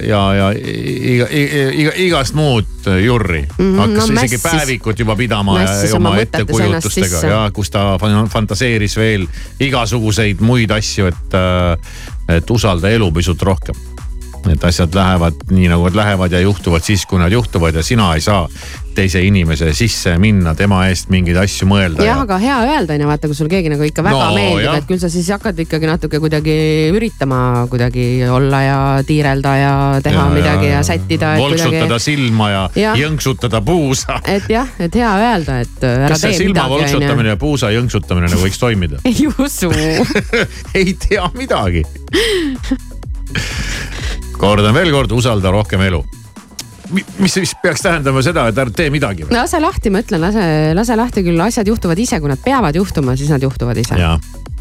ja, 0.06 0.20
ja 0.34 0.48
iga, 0.54 1.26
iga, 1.32 1.92
igast 1.96 2.36
muud 2.38 2.86
jurri. 3.02 3.42
Mm. 3.42 3.56
-hmm, 3.58 3.78
hakkas 3.80 4.08
no, 4.08 4.14
isegi 4.14 4.36
mässis, 4.36 4.44
päevikut 4.44 4.98
juba 4.98 5.16
pidama 5.16 5.60
ja 5.60 5.96
oma 5.96 6.16
ettekujutustega. 6.16 7.26
ja 7.26 7.50
kus 7.52 7.70
ta 7.70 7.98
fantaseeris 8.30 8.96
veel 8.96 9.26
igasuguseid 9.60 10.40
muid 10.40 10.70
asju, 10.70 11.06
et, 11.06 11.34
äh, 11.34 12.36
et 12.36 12.50
usalda 12.50 12.88
elu 12.94 13.12
pisut 13.12 13.42
rohkem 13.42 13.74
et 14.52 14.64
asjad 14.64 14.94
lähevad 14.94 15.48
nii 15.50 15.70
nagu 15.70 15.88
nad 15.88 15.98
lähevad 15.98 16.32
ja 16.32 16.40
juhtuvad 16.44 16.84
siis, 16.86 17.06
kui 17.06 17.20
nad 17.20 17.32
juhtuvad 17.32 17.74
ja 17.74 17.82
sina 17.82 18.12
ei 18.14 18.22
saa 18.24 18.46
teise 18.98 19.20
inimese 19.22 19.70
sisse 19.76 20.16
minna, 20.18 20.54
tema 20.58 20.80
eest 20.88 21.10
mingeid 21.12 21.36
asju 21.38 21.68
mõelda. 21.70 22.02
jah 22.02 22.16
ja..., 22.16 22.22
aga 22.24 22.38
hea 22.42 22.56
öelda 22.66 22.96
on 22.96 23.04
ju 23.04 23.10
vaata, 23.10 23.30
kui 23.30 23.38
sul 23.38 23.50
keegi 23.50 23.70
nagu 23.72 23.86
ikka 23.86 24.02
väga 24.06 24.24
no, 24.26 24.34
meeldib, 24.34 24.74
et 24.74 24.88
küll 24.88 25.02
sa 25.02 25.10
siis 25.12 25.28
hakkad 25.34 25.60
ikkagi 25.64 25.90
natuke 25.90 26.20
kuidagi 26.22 26.56
üritama 26.94 27.40
kuidagi 27.70 28.06
olla 28.26 28.62
ja 28.64 28.78
tiirelda 29.06 29.54
ja 29.58 29.72
teha 30.04 30.24
ja, 30.24 30.34
midagi 30.34 30.70
ja 30.72 30.82
sättida. 30.86 31.34
volksutada 31.38 31.84
kuidagi... 31.84 32.06
silma 32.08 32.50
ja, 32.50 32.64
ja 32.78 32.94
jõnksutada 32.98 33.62
puusa. 33.64 34.18
et 34.26 34.50
jah, 34.50 34.68
et 34.82 34.98
hea 34.98 35.12
öelda, 35.22 35.60
et 35.66 35.88
ära 35.88 36.14
Kas 36.14 36.26
tee 36.26 36.32
midagi. 36.32 36.44
silma 36.44 36.68
volksutamine 36.74 37.34
ja 37.36 37.40
puusa 37.40 37.72
jõnksutamine 37.74 38.32
nagu 38.32 38.42
võiks 38.42 38.62
toimida? 38.62 39.02
ei 39.10 39.30
usu 39.30 39.70
ei 40.78 40.94
tea 41.06 41.26
midagi 41.38 41.82
kordan 44.38 44.74
veel 44.76 44.92
kord, 44.94 45.12
usalda 45.12 45.52
rohkem 45.54 45.82
elu 45.88 46.02
mis 47.18 47.34
siis 47.34 47.52
peaks 47.62 47.82
tähendama 47.84 48.22
seda, 48.24 48.46
et 48.48 48.58
ära 48.58 48.72
tee 48.72 48.88
midagi 48.92 49.26
või? 49.26 49.34
lase 49.36 49.60
lahti, 49.60 49.92
ma 49.92 50.00
ütlen, 50.04 50.22
lase, 50.22 50.44
lase 50.76 50.96
lahti 50.96 51.24
küll, 51.26 51.40
asjad 51.44 51.68
juhtuvad 51.68 51.98
ise, 52.00 52.20
kui 52.20 52.30
nad 52.30 52.40
peavad 52.40 52.76
juhtuma, 52.76 53.16
siis 53.18 53.32
nad 53.32 53.44
juhtuvad 53.44 53.76
ise. 53.80 53.98
ja, 54.00 54.14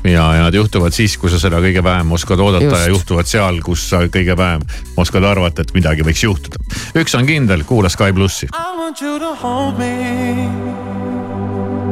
ja, 0.03 0.25
ja 0.35 0.43
nad 0.43 0.55
juhtuvad 0.55 0.95
siis, 0.95 1.15
kui 1.21 1.31
sa 1.31 1.39
seda 1.39 1.61
kõige 1.63 1.83
vähem 1.83 2.11
oskad 2.17 2.43
oodata 2.43 2.65
Just. 2.67 2.81
ja 2.81 2.91
juhtuvad 2.91 3.31
seal, 3.31 3.61
kus 3.63 3.87
sa 3.89 4.03
kõige 4.11 4.35
vähem 4.37 4.65
oskad 4.99 5.23
arvata, 5.27 5.63
et 5.63 5.73
midagi 5.77 6.05
võiks 6.07 6.25
juhtuda. 6.27 6.59
üks 6.99 7.15
on 7.15 7.27
kindel, 7.29 7.63
kuula 7.67 7.89
Sky 7.89 8.11
plussi. 8.13 8.51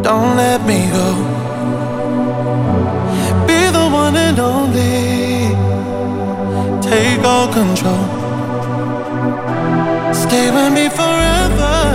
Don't 0.05 0.35
let 0.35 0.63
me 0.67 0.87
go. 0.93 1.15
Be 3.47 3.71
the 3.71 3.89
one 3.89 4.15
and 4.15 4.37
only. 4.37 5.44
Take 6.95 7.25
all 7.25 7.47
control. 7.51 8.05
Stay 10.13 10.47
with 10.55 10.71
me 10.77 10.85
forever, 10.99 11.94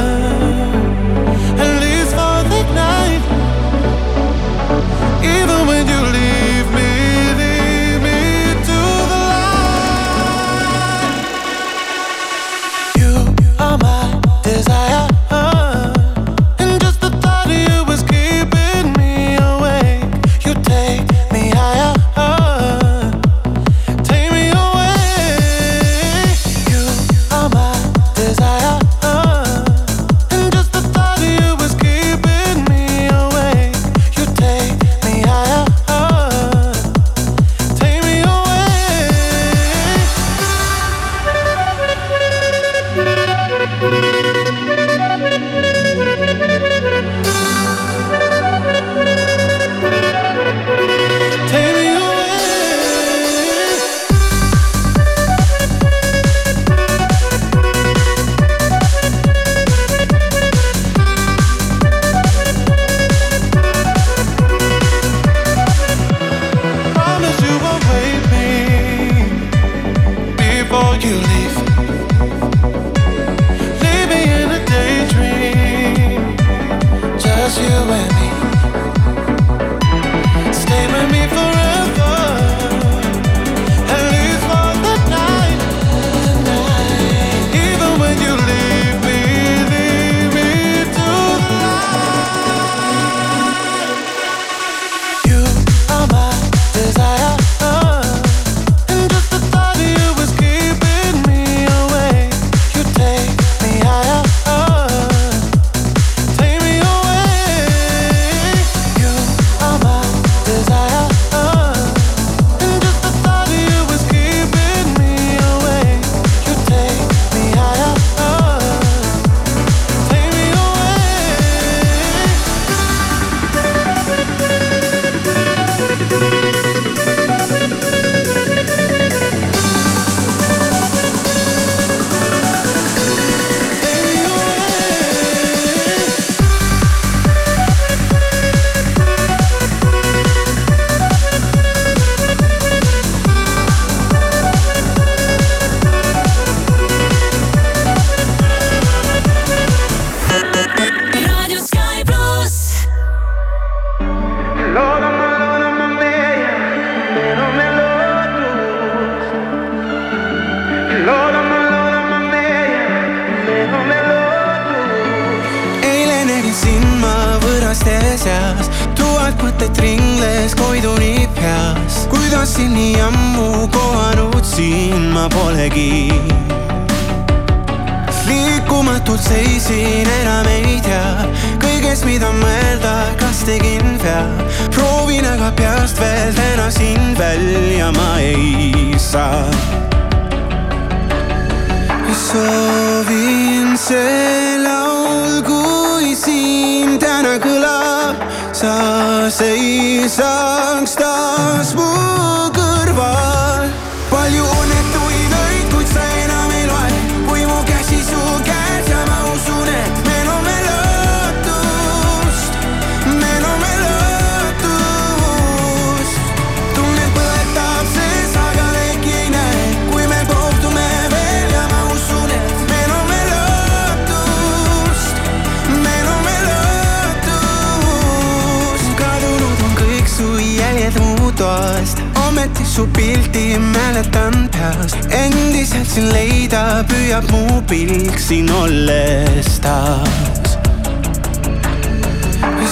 toast, 231.60 231.98
ometi 232.28 232.64
su 232.64 232.86
pildi 232.96 233.58
mäletan 233.58 234.48
peast. 234.54 234.96
endiselt 235.10 235.88
sind 235.88 236.12
leida 236.12 236.84
püüab 236.88 237.26
mu 237.32 237.60
pilk 237.68 238.18
siin 238.18 238.50
olles 238.62 239.60
taas 239.64 240.40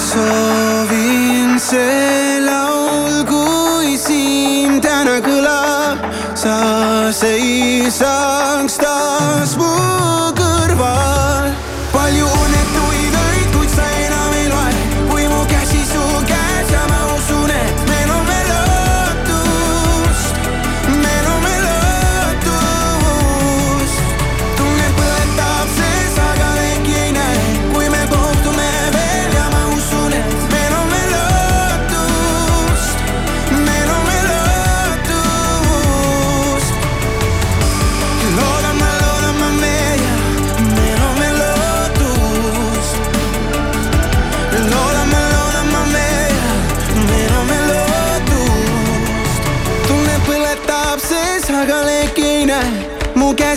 soovin 0.09 1.59
see 1.59 2.39
laul, 2.41 3.19
kui 3.29 3.97
siin 3.97 4.79
täna 4.81 5.19
kõlab, 5.25 6.01
sa 6.41 6.55
seisaks 7.13 8.79
taas 8.81 9.53
mu 9.59 9.73
kõrval. 10.39 11.51
palju 11.93 12.31
õnnetuid 12.41 13.19
öid, 13.25 13.38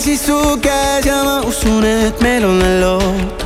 mu 0.03 0.09
käsi 0.09 0.17
su 0.17 0.59
käes 0.61 1.05
ja 1.05 1.23
ma 1.23 1.41
usun, 1.47 1.83
et 1.85 2.21
meil 2.21 2.43
on 2.45 2.59
veel 2.59 2.81
lootust. 2.81 3.42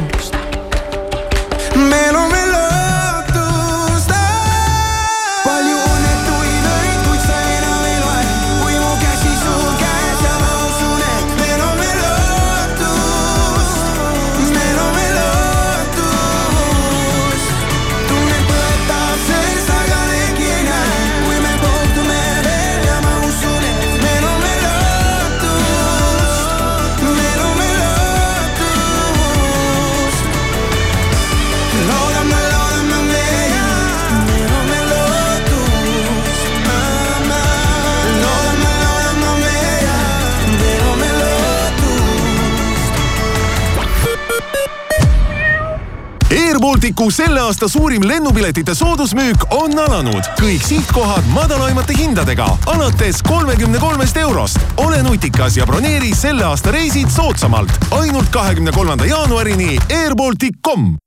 Airbalticu 46.77 47.11
selle 47.11 47.39
aasta 47.41 47.67
suurim 47.67 48.03
lennupiletite 48.07 48.75
soodusmüük 48.75 49.45
on 49.49 49.71
alanud. 49.81 50.27
kõik 50.37 50.61
sihtkohad 50.61 51.25
madalaimate 51.33 51.95
hindadega, 51.97 52.45
alates 52.65 53.21
kolmekümne 53.25 53.79
kolmest 53.79 54.17
eurost. 54.17 54.59
ole 54.77 55.01
nutikas 55.03 55.57
ja 55.57 55.65
broneeri 55.65 56.15
selle 56.15 56.45
aasta 56.45 56.71
reisid 56.71 57.09
soodsamalt. 57.09 57.71
ainult 57.91 58.29
kahekümne 58.29 58.71
kolmanda 58.71 59.05
jaanuarini 59.05 59.79
airbaltic.com 59.89 60.97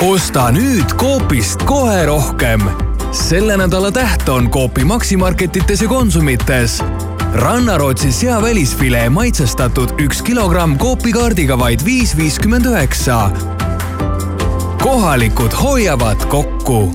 osta 0.00 0.50
nüüd 0.50 0.96
Coopist 1.00 1.64
kohe 1.64 2.06
rohkem. 2.06 2.60
selle 3.12 3.56
nädala 3.56 3.90
täht 3.92 4.28
on 4.28 4.50
Coopi 4.50 4.84
Maximarketites 4.84 5.82
ja 5.82 5.88
Konsumites. 5.88 6.82
rannarootsi 7.34 8.12
sea 8.12 8.42
välisfilee 8.42 9.08
maitsestatud 9.10 9.88
üks 9.98 10.22
kilogramm 10.22 10.78
Coopi 10.78 11.12
kaardiga 11.12 11.58
vaid 11.58 11.84
viis 11.84 12.16
viiskümmend 12.16 12.64
üheksa. 12.66 13.53
Kohalikud 14.84 15.52
hoiavad 15.62 16.26
kokku 16.26 16.92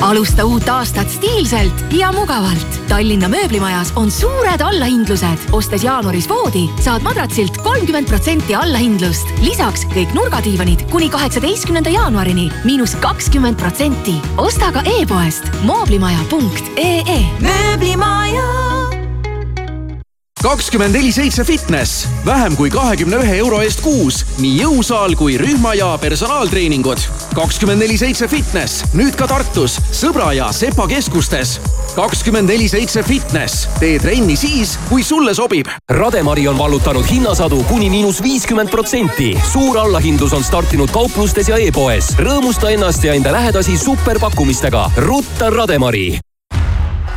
alusta 0.00 0.44
uut 0.44 0.68
aastat 0.68 1.10
stiilselt 1.10 1.84
ja 1.92 2.08
mugavalt. 2.12 2.80
Tallinna 2.88 3.28
mööblimajas 3.28 3.92
on 3.96 4.10
suured 4.10 4.60
allahindlused. 4.64 5.52
ostes 5.52 5.84
jaanuaris 5.84 6.28
voodi, 6.28 6.64
saad 6.80 7.04
madratsilt 7.04 7.60
kolmkümmend 7.60 8.08
protsenti 8.08 8.54
allahindlust. 8.54 9.28
lisaks 9.44 9.84
kõik 9.92 10.16
nurgadiivanid 10.16 10.88
kuni 10.90 11.10
kaheksateistkümnenda 11.12 11.90
jaanuarini 11.90 12.48
miinus 12.64 12.96
kakskümmend 12.96 13.60
protsenti. 13.60 14.16
osta 14.36 14.72
ka 14.72 14.82
e-poest 14.96 15.44
mooblimaja.ee. 15.62 17.20
mööblimaja 17.40 18.79
kakskümmend 20.42 20.94
neli 20.96 21.12
seitse 21.12 21.44
fitness, 21.44 22.06
vähem 22.26 22.56
kui 22.56 22.70
kahekümne 22.72 23.18
ühe 23.20 23.36
euro 23.42 23.58
eest 23.60 23.82
kuus, 23.84 24.22
nii 24.40 24.62
jõusaal 24.62 25.12
kui 25.18 25.36
rühma 25.40 25.74
ja 25.76 25.90
personaaltreeningud. 26.00 27.02
kakskümmend 27.34 27.82
neli 27.84 27.98
seitse 28.00 28.28
fitness, 28.28 28.84
nüüd 28.96 29.16
ka 29.16 29.28
Tartus, 29.28 29.76
Sõbra 29.92 30.32
ja 30.32 30.52
Sepa 30.52 30.86
keskustes. 30.88 31.60
kakskümmend 31.94 32.48
neli 32.48 32.68
seitse 32.68 33.02
fitness, 33.02 33.68
tee 33.80 33.98
trenni 33.98 34.36
siis, 34.36 34.78
kui 34.88 35.02
sulle 35.02 35.34
sobib. 35.34 35.68
Rademari 35.90 36.48
on 36.48 36.58
vallutanud 36.58 37.04
hinnasadu 37.10 37.64
kuni 37.68 37.90
miinus 37.90 38.22
viiskümmend 38.22 38.70
protsenti. 38.70 39.36
suur 39.52 39.78
allahindlus 39.78 40.32
on 40.32 40.44
startinud 40.44 40.90
kauplustes 40.90 41.48
ja 41.48 41.56
e-poes. 41.56 42.16
rõõmusta 42.16 42.70
ennast 42.70 43.04
ja 43.04 43.14
enda 43.14 43.32
lähedasi 43.32 43.78
superpakkumistega. 43.78 44.90
rutta 44.96 45.50
Rademari 45.50 46.29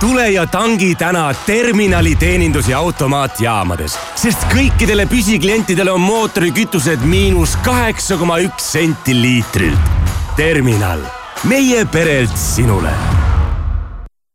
tule 0.03 0.25
ja 0.31 0.43
tangi 0.47 0.95
täna 0.99 1.33
terminali 1.45 2.15
teenindus- 2.19 2.67
ja 2.67 2.77
automaatjaamades, 2.83 3.95
sest 4.19 4.43
kõikidele 4.51 5.05
püsiklientidele 5.07 5.93
on 5.95 6.01
mootorikütused 6.03 7.05
miinus 7.07 7.55
kaheksa 7.63 8.17
koma 8.19 8.41
üks 8.43 8.71
senti 8.75 9.15
liitrilt. 9.15 9.91
terminal, 10.35 10.99
meie 11.47 11.85
perelt 11.85 12.35
sinule 12.37 12.91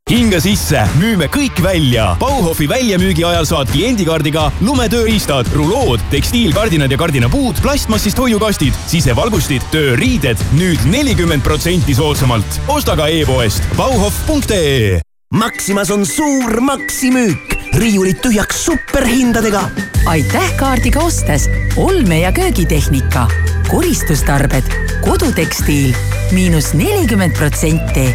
hinga 0.09 0.39
sisse, 0.41 0.81
müüme 0.97 1.27
kõik 1.29 1.59
välja. 1.63 2.17
Bauhofi 2.21 2.69
väljamüügi 2.69 3.25
ajal 3.29 3.45
saad 3.45 3.69
kliendikaardiga 3.73 4.47
lumetööriistad, 4.61 5.51
rulood, 5.53 6.01
tekstiilkardinad 6.11 6.91
ja 6.91 6.97
kardinapuud, 6.97 7.61
plastmassist 7.61 8.19
hoiukastid, 8.19 8.79
sisevalgustid, 8.89 9.67
tööriided 9.75 10.41
nüüd 10.57 10.89
nelikümmend 10.89 11.45
protsenti 11.45 11.95
soodsamalt. 11.99 12.61
osta 12.69 12.97
ka 12.97 13.11
e-poest 13.13 13.69
bauhof.ee 13.77 15.03
Maximas 15.35 15.91
on 15.91 16.07
suur 16.07 16.61
maksimüük, 16.61 17.57
riiulid 17.77 18.17
tühjaks 18.25 18.65
superhindadega. 18.65 19.61
aitäh 20.07 20.57
kaardiga 20.57 21.01
ostes 21.01 21.49
olme- 21.77 22.21
ja 22.21 22.33
köögitehnika, 22.33 23.29
koristustarbed, 23.71 24.65
kodutekstiil 25.05 25.95
miinus 26.33 26.73
nelikümmend 26.75 27.37
protsenti. 27.37 28.15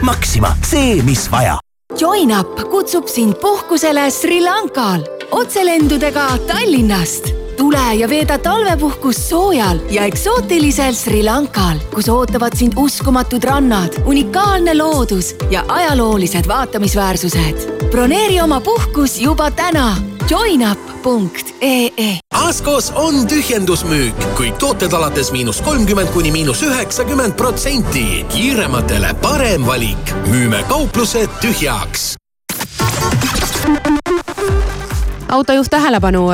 Maxima, 0.00 0.56
see, 0.70 1.02
mis 1.02 1.30
vaja. 1.30 1.58
Join 2.00 2.38
up 2.40 2.70
kutsub 2.70 3.06
sind 3.08 3.34
puhkusele 3.40 4.10
Sri 4.10 4.40
Lankal. 4.40 5.04
otselendudega 5.30 6.38
Tallinnast 6.46 7.43
tule 7.56 7.94
ja 7.94 8.08
veeda 8.08 8.38
talvepuhkust 8.38 9.28
soojal 9.28 9.78
ja 9.90 10.04
eksootilisel 10.04 10.94
Sri 10.94 11.22
Lankal, 11.24 11.78
kus 11.94 12.08
ootavad 12.08 12.56
sind 12.56 12.72
uskumatud 12.76 13.44
rannad, 13.44 14.00
unikaalne 14.06 14.74
loodus 14.78 15.34
ja 15.50 15.64
ajaloolised 15.68 16.48
vaatamisväärsused. 16.48 17.88
broneeri 17.90 18.40
oma 18.40 18.60
puhkus 18.60 19.20
juba 19.20 19.50
täna 19.50 19.96
joinup.ee 20.30 22.18
Askos 22.34 22.92
on 22.94 23.26
tühjendusmüük, 23.28 24.16
kõik 24.38 24.56
tooted 24.58 24.92
alates 24.92 25.30
miinus 25.32 25.60
kolmkümmend 25.64 26.12
kuni 26.14 26.32
miinus 26.32 26.62
üheksakümmend 26.62 27.36
protsenti. 27.36 28.24
kiirematele 28.28 29.14
parem 29.22 29.66
valik. 29.66 30.14
müüme 30.26 30.64
kauplused 30.68 31.30
tühjaks. 31.40 32.14
autojuht 35.28 35.70
tähelepanu 35.70 36.28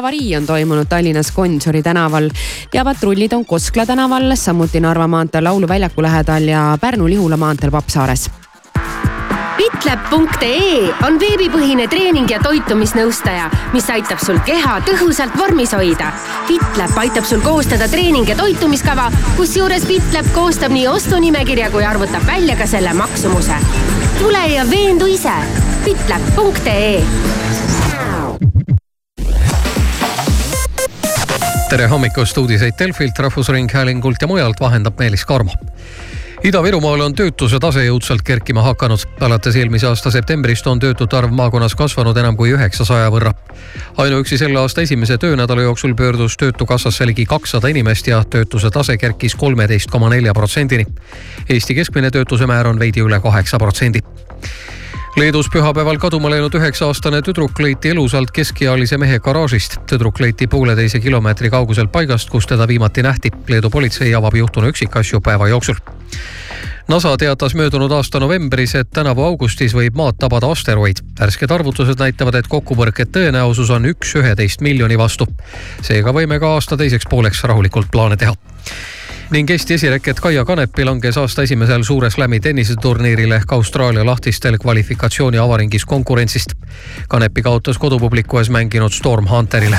avarii 0.00 0.36
on 0.36 0.46
toimunud 0.46 0.88
Tallinnas 0.88 1.32
Gonsiori 1.36 1.82
tänaval 1.82 2.30
ja 2.74 2.84
patrullid 2.84 3.32
on 3.32 3.44
Koskla 3.46 3.86
tänaval, 3.86 4.32
samuti 4.34 4.80
Narva 4.80 5.06
maanteel 5.06 5.44
Lauluväljaku 5.44 6.02
lähedal 6.02 6.42
ja 6.48 6.78
Pärnu-Lihula 6.80 7.36
maanteel 7.36 7.70
Papsaares 7.70 8.30
Bitlab.ee 9.60 10.88
on 11.06 11.18
veebipõhine 11.20 11.84
treening 11.88 12.30
ja 12.32 12.38
toitumisnõustaja, 12.40 13.50
mis 13.74 13.90
aitab 13.92 14.22
sul 14.24 14.40
keha 14.46 14.78
tõhusalt 14.88 15.36
vormis 15.36 15.74
hoida. 15.76 16.08
Bitlab 16.48 16.96
aitab 17.02 17.28
sul 17.28 17.44
koostada 17.44 17.88
treening 17.92 18.28
ja 18.28 18.36
toitumiskava, 18.40 19.10
kusjuures 19.36 19.84
Bitlab 19.88 20.32
koostab 20.36 20.72
nii 20.72 20.86
ostunimekirja 20.88 21.68
kui 21.74 21.84
arvutab 21.84 22.24
välja 22.28 22.56
ka 22.56 22.66
selle 22.66 22.96
maksumuse. 22.96 23.60
tule 24.18 24.46
ja 24.48 24.64
veendu 24.70 25.06
ise. 25.06 25.36
Bitlab.ee 25.84 27.49
tere 31.70 31.86
hommikust, 31.86 32.38
uudiseid 32.38 32.74
Delfilt, 32.78 33.18
Rahvusringhäälingult 33.18 34.16
ja 34.20 34.26
mujalt 34.26 34.60
vahendab 34.60 34.98
Meelis 34.98 35.24
Karmo. 35.24 35.52
Ida-Virumaal 36.42 37.04
on 37.04 37.14
töötuse 37.14 37.58
tase 37.62 37.84
jõudsalt 37.84 38.24
kerkima 38.26 38.62
hakanud. 38.62 39.04
alates 39.20 39.56
eelmise 39.56 39.86
aasta 39.86 40.10
septembrist 40.10 40.66
on 40.66 40.80
töötute 40.80 41.16
arv 41.16 41.30
maakonnas 41.30 41.74
kasvanud 41.74 42.16
enam 42.16 42.36
kui 42.36 42.50
üheksasaja 42.50 43.10
võrra. 43.10 43.34
ainuüksi 43.96 44.38
selle 44.38 44.58
aasta 44.58 44.80
esimese 44.80 45.18
töönädala 45.18 45.62
jooksul 45.62 45.94
pöördus 45.94 46.36
Töötukassasse 46.36 47.06
ligi 47.06 47.26
kakssada 47.26 47.68
inimest 47.68 48.06
ja 48.06 48.24
töötuse 48.24 48.70
tase 48.70 48.96
kerkis 48.96 49.34
kolmeteist 49.34 49.90
koma 49.90 50.08
nelja 50.08 50.34
protsendini. 50.34 50.86
Eesti 51.48 51.74
keskmine 51.74 52.10
töötuse 52.10 52.46
määr 52.46 52.66
on 52.66 52.78
veidi 52.78 53.00
üle 53.00 53.20
kaheksa 53.20 53.58
protsendi 53.58 54.02
Leedus 55.20 55.50
pühapäeval 55.52 55.98
kaduma 56.00 56.30
läinud 56.32 56.54
üheksa-aastane 56.56 57.18
tüdruk 57.20 57.58
leiti 57.60 57.90
elusalt 57.92 58.30
keskealise 58.32 58.96
mehe 58.96 59.18
garaažist. 59.20 59.74
tüdruk 59.86 60.20
leiti 60.20 60.46
pooleteise 60.46 61.00
kilomeetri 61.00 61.50
kauguselt 61.50 61.92
paigast, 61.92 62.30
kus 62.30 62.46
teda 62.46 62.68
viimati 62.68 63.02
nähti. 63.02 63.28
Leedu 63.48 63.70
politsei 63.70 64.14
avab 64.14 64.34
juhtunu 64.34 64.70
üksikasju 64.72 65.20
päeva 65.20 65.48
jooksul. 65.48 65.74
NASA 66.88 67.16
teatas 67.16 67.54
möödunud 67.54 67.92
aasta 67.92 68.20
novembris, 68.20 68.74
et 68.74 68.88
tänavu 68.90 69.24
augustis 69.24 69.74
võib 69.76 69.94
maad 69.94 70.16
tabada 70.18 70.48
asteroid. 70.50 71.04
värsked 71.20 71.50
arvutused 71.50 72.00
näitavad, 72.00 72.34
et 72.34 72.48
kokkupõrke 72.48 73.04
tõenäosus 73.04 73.70
on 73.70 73.90
üks 73.92 74.14
üheteist 74.16 74.60
miljoni 74.60 74.98
vastu. 74.98 75.26
seega 75.82 76.12
võime 76.16 76.40
ka 76.40 76.54
aasta 76.54 76.76
teiseks 76.76 77.04
pooleks 77.10 77.44
rahulikult 77.44 77.90
plaane 77.92 78.16
teha 78.16 78.32
ning 79.30 79.50
Eesti 79.50 79.74
esireket 79.74 80.20
Kaia 80.20 80.44
Kanepi 80.44 80.84
langes 80.84 81.18
aasta 81.18 81.42
esimesel 81.42 81.82
Suure 81.82 82.10
Slami 82.10 82.40
tenniseturniiril 82.40 83.32
ehk 83.32 83.52
Austraalia 83.52 84.06
lahtistel 84.06 84.58
kvalifikatsiooni 84.58 85.38
avaringis 85.38 85.84
konkurentsist. 85.84 86.56
Kanepi 87.08 87.42
kaotas 87.42 87.78
kodupubliku 87.78 88.38
ees 88.38 88.50
mänginud 88.50 88.92
Storm 88.92 89.30
Hunterile 89.30 89.78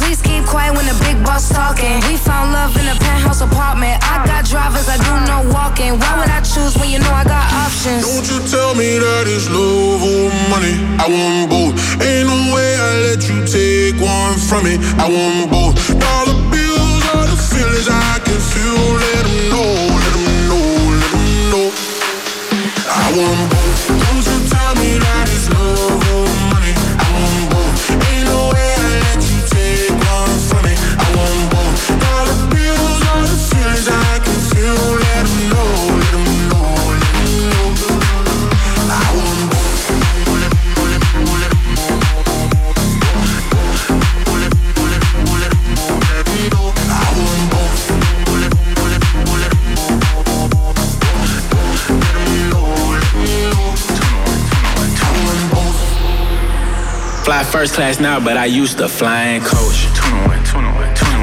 Please 0.00 0.20
keep 0.20 0.44
quiet 0.44 0.74
when 0.74 0.86
the 0.86 0.96
big 1.04 1.22
boss 1.22 1.48
talking. 1.48 2.00
We 2.08 2.16
found 2.16 2.52
love 2.52 2.76
in 2.76 2.88
a 2.88 2.96
penthouse 2.96 3.40
apartment. 3.40 4.00
I 4.02 4.24
got 4.24 4.44
drivers, 4.44 4.88
I 4.88 4.96
do 4.96 5.14
no 5.28 5.52
walking. 5.52 6.00
Why 6.00 6.12
would 6.18 6.32
I 6.32 6.40
choose 6.40 6.76
when 6.76 6.90
you 6.90 6.98
know 6.98 7.12
I 7.12 7.24
got 7.24 7.46
options? 7.52 8.08
Don't 8.08 8.26
you 8.26 8.40
tell 8.48 8.74
me 8.74 8.98
that 8.98 9.24
it's 9.28 9.48
love 9.52 10.02
or 10.02 10.32
money. 10.48 10.74
I 10.98 11.06
want 11.06 11.52
both. 11.52 11.76
Ain't 12.00 12.26
no 12.26 12.38
way 12.50 12.70
I 12.76 12.90
let 13.12 13.20
you 13.28 13.44
take 13.44 14.00
one 14.00 14.36
from 14.48 14.64
me. 14.64 14.80
I 14.96 15.06
want 15.06 15.52
both. 15.52 15.76
Dollar 16.00 16.19
first 57.50 57.74
class 57.74 57.98
now, 57.98 58.22
but 58.22 58.36
I 58.36 58.46
used 58.46 58.78
to 58.78 58.88
flying 58.88 59.42
coach. 59.42 59.90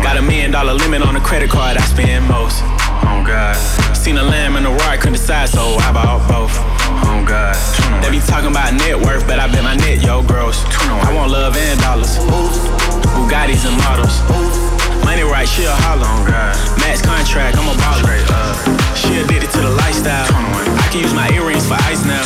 Got 0.04 0.18
a 0.18 0.22
million 0.22 0.52
dollar 0.52 0.74
limit 0.74 1.02
on 1.02 1.14
the 1.14 1.22
credit 1.22 1.50
card 1.50 1.78
I 1.78 1.84
spend 1.88 2.28
most. 2.28 2.60
Oh 3.08 3.24
God. 3.24 3.56
Seen 3.96 4.18
a 4.18 4.24
lamb 4.24 4.58
and 4.58 4.68
a 4.68 4.70
roar, 4.70 4.98
couldn't 5.00 5.14
decide, 5.14 5.48
so 5.48 5.80
I 5.80 5.92
bought 5.96 6.28
both. 6.28 6.52
Oh 7.08 7.24
God. 7.24 7.56
They 8.04 8.12
be 8.12 8.20
talking 8.20 8.52
about 8.52 8.76
net 8.76 9.00
worth, 9.00 9.24
but 9.24 9.40
I 9.40 9.48
bet 9.48 9.64
my 9.64 9.76
net 9.76 10.04
yo 10.04 10.22
gross. 10.22 10.60
I 11.08 11.16
want 11.16 11.32
love 11.32 11.56
and 11.56 11.80
dollars. 11.80 12.20
Bugattis 13.16 13.64
and 13.64 13.78
models. 13.88 14.20
Money 15.08 15.24
right, 15.24 15.48
she 15.48 15.64
a 15.64 15.72
holler. 15.88 16.08
Oh 16.12 16.28
God. 16.28 16.56
Max 16.84 17.02
contract, 17.02 17.56
I'm 17.56 17.72
a 17.72 17.76
baller. 17.80 18.20
She 19.00 19.16
addicted 19.24 19.52
to 19.56 19.62
the 19.64 19.72
lifestyle. 19.80 20.28
I 20.28 20.88
can 20.92 21.00
use 21.02 21.14
my 21.14 21.32
earrings 21.32 21.66
for 21.66 21.80
ice 21.88 22.04
now. 22.04 22.20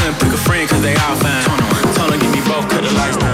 Couldn't 0.00 0.16
pick 0.16 0.32
a 0.32 0.40
friend 0.40 0.64
cause 0.68 0.80
they 0.80 0.96
all 0.96 1.16
fine. 1.20 1.44
Told 1.92 2.12
her 2.12 2.18
give 2.18 2.32
me 2.32 2.40
both, 2.48 2.68
cut 2.72 2.80
the 2.80 2.90
lights 2.96 3.16
down. 3.18 3.33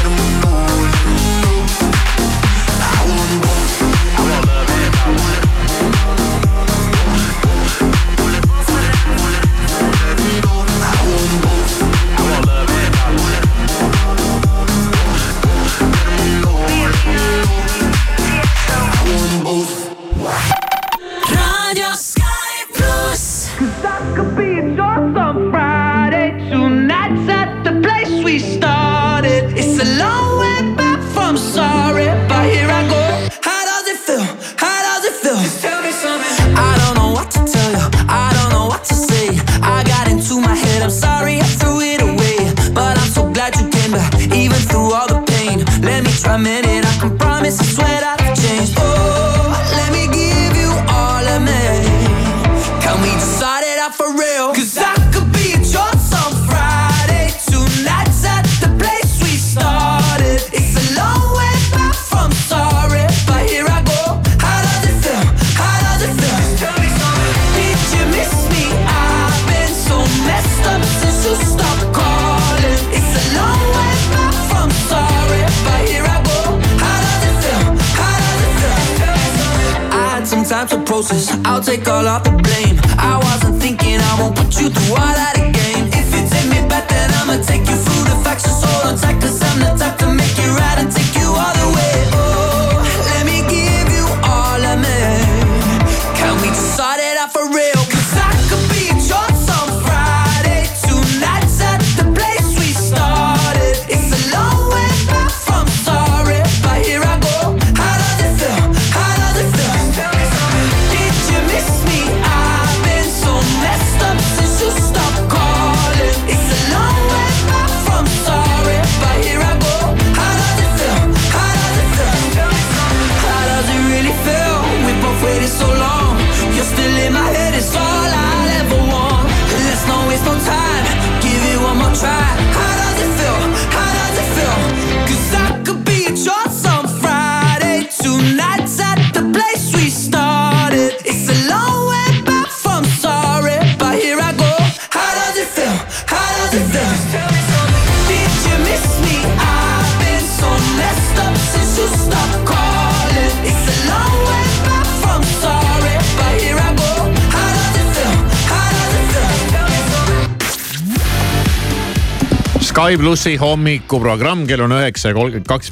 Sky 162.81 162.97
plussi 162.97 163.35
hommikuprogramm, 163.37 164.47
kell 164.49 164.63
on 164.65 164.71
üheksa 164.73 165.11
ja 165.11 165.13
kolmkümmend 165.13 165.45
kaks 165.45 165.67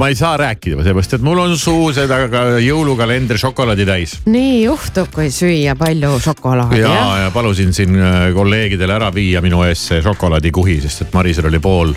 ma 0.00 0.06
ei 0.08 0.14
saa 0.16 0.30
rääkida, 0.40 0.78
seepärast 0.86 1.18
et 1.18 1.26
mul 1.26 1.42
on 1.42 1.52
suu 1.60 1.90
seda 1.92 2.22
ka 2.32 2.44
jõulukalendri 2.64 3.36
šokolaadi 3.36 3.84
täis. 3.84 4.14
nii 4.32 4.62
juhtub, 4.62 5.10
kui 5.12 5.28
süüa 5.34 5.76
palju 5.76 6.14
šokolaadi 6.24 6.80
ja, 6.80 6.94
ja 7.26 7.28
palusin 7.36 7.76
siin 7.76 8.00
äh, 8.00 8.30
kolleegidele 8.32 8.96
ära 8.96 9.12
viia 9.12 9.44
minu 9.44 9.60
eest 9.66 9.90
see 9.92 10.00
šokolaadikuhi, 10.08 10.80
sest 10.86 11.04
et 11.04 11.12
Marisel 11.20 11.52
oli 11.52 11.60
pool 11.60 11.92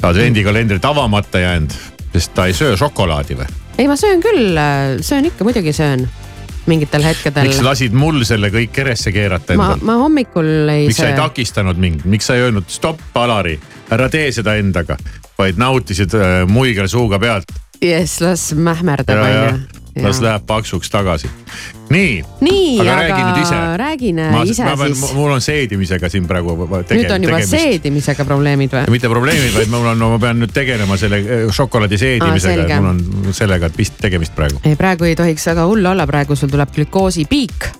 advendikalendrit 0.00 0.88
avamata 0.88 1.44
jäänud, 1.44 1.76
sest 2.16 2.32
ta 2.32 2.48
ei 2.48 2.56
söö 2.56 2.80
šokolaadi 2.80 3.36
või? 3.42 3.52
ei, 3.76 3.84
ma 3.90 4.00
söön 4.00 4.24
küll, 4.24 4.64
söön 5.04 5.28
ikka, 5.28 5.44
muidugi 5.44 5.76
söön 5.76 6.08
mingitel 6.70 7.04
hetkedel. 7.04 7.48
miks 7.48 7.62
lasid 7.64 7.96
mul 7.96 8.22
selle 8.26 8.50
kõik 8.54 8.72
keresse 8.74 9.12
keerata 9.14 9.56
ma, 9.58 9.72
endal? 9.74 9.84
ma 9.86 9.98
hommikul 10.04 10.70
ei 10.72 10.88
miks 10.88 11.00
sa 11.02 11.10
ei 11.10 11.18
takistanud 11.18 11.80
mind, 11.80 12.06
miks 12.10 12.30
sa 12.30 12.38
ei 12.38 12.46
öelnud 12.46 12.70
stopp, 12.72 13.02
Alari, 13.20 13.58
ära 13.94 14.08
tee 14.12 14.30
seda 14.34 14.56
endaga, 14.60 14.96
vaid 15.38 15.60
nautisid 15.60 16.16
äh, 16.18 16.40
muiger 16.48 16.88
suuga 16.90 17.20
pealt 17.22 17.52
jess, 17.84 18.20
las 18.24 18.52
mähmerdab 18.56 19.22
onju. 19.24 19.82
las 20.02 20.18
läheb 20.22 20.42
paksuks 20.46 20.90
tagasi. 20.90 21.30
nii. 21.90 22.24
nii, 22.40 22.80
aga, 22.80 22.92
aga 22.92 23.02
räägi 23.02 23.22
nüüd 23.26 23.42
ise. 23.42 23.60
räägin 23.76 24.20
ma, 24.32 24.42
ise 24.42 24.64
ma 24.64 24.74
pean, 24.76 24.94
siis. 24.94 25.12
mul 25.14 25.36
on 25.36 25.44
seedimisega 25.44 26.08
siin 26.10 26.26
praegu 26.26 26.56
tege, 26.88 27.02
nüüd 27.02 27.14
on 27.14 27.28
juba 27.28 27.38
tegemist. 27.38 27.54
seedimisega 27.54 28.26
probleemid 28.26 28.74
või? 28.74 28.96
mitte 28.96 29.12
probleemid, 29.12 29.54
vaid 29.54 29.70
mul 29.74 29.86
on, 29.92 30.04
ma 30.16 30.18
pean 30.26 30.42
nüüd 30.42 30.54
tegelema 30.56 30.98
selle 31.00 31.22
äh, 31.22 31.46
šokolaadi 31.54 32.00
seedimisega, 32.00 32.66
et 32.66 32.74
mul 32.80 32.90
on 32.94 33.32
sellega 33.36 33.70
vist 33.78 34.00
tegemist 34.02 34.34
praegu. 34.34 34.60
ei, 34.64 34.76
praegu 34.80 35.10
ei 35.10 35.16
tohiks 35.18 35.46
väga 35.52 35.68
hull 35.70 35.92
olla, 35.94 36.08
praegu 36.10 36.36
sul 36.38 36.52
tuleb 36.52 36.74
glükoosi 36.74 37.28
piik. 37.30 37.70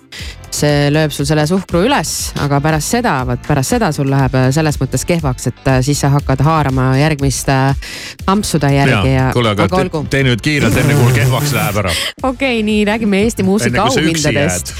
See 0.55 0.91
lööb 0.93 1.13
sul 1.15 1.27
selle 1.29 1.45
suhkru 1.49 1.85
üles, 1.87 2.11
aga 2.43 2.61
pärast 2.65 2.95
seda, 2.97 3.15
vot 3.29 3.43
pärast 3.47 3.75
seda 3.75 3.91
sul 3.95 4.09
läheb 4.11 4.37
äh, 4.39 4.49
selles 4.55 4.79
mõttes 4.81 5.07
kehvaks, 5.09 5.49
et 5.51 5.71
äh, 5.71 5.81
siis 5.87 6.01
sa 6.05 6.13
hakkad 6.15 6.45
haarama 6.45 6.93
järgmist 7.01 7.51
äh, 7.53 7.91
ampsude 8.31 8.71
järgi 8.75 9.15
ja, 9.15 9.31
kuule, 9.35 9.55
aga 9.55 9.69
aga 9.69 9.83
olgu. 9.85 10.05
tee 10.11 10.25
nüüd 10.27 10.45
kiirelt, 10.45 10.77
enne 10.81 10.97
kui 10.97 11.09
mul 11.09 11.17
kehvaks 11.17 11.57
läheb 11.57 11.83
ära. 11.85 11.97
okei 12.31 12.31
okay,, 12.31 12.63
nii 12.67 12.87
räägime 12.89 13.25
Eesti 13.25 13.47
muusika 13.47 13.89
auhindadest. 13.89 14.75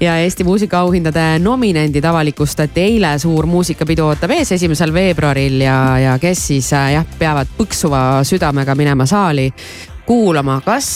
ja 0.00 0.16
Eesti 0.24 0.44
muusikaauhindade 0.44 1.26
nominendid 1.42 2.04
avalikustati 2.08 2.82
eile, 2.82 3.14
suur 3.22 3.46
muusikapidu 3.46 4.08
ootab 4.08 4.34
ees 4.38 4.52
esimesel 4.58 4.94
veebruaril 4.94 5.60
ja, 5.62 5.78
ja 6.02 6.18
kes 6.22 6.46
siis 6.52 6.72
jah, 6.72 7.06
peavad 7.18 7.50
põksuva 7.58 8.02
südamega 8.26 8.74
minema 8.78 9.06
saali 9.06 9.50
kuulama, 10.06 10.60
kas 10.64 10.88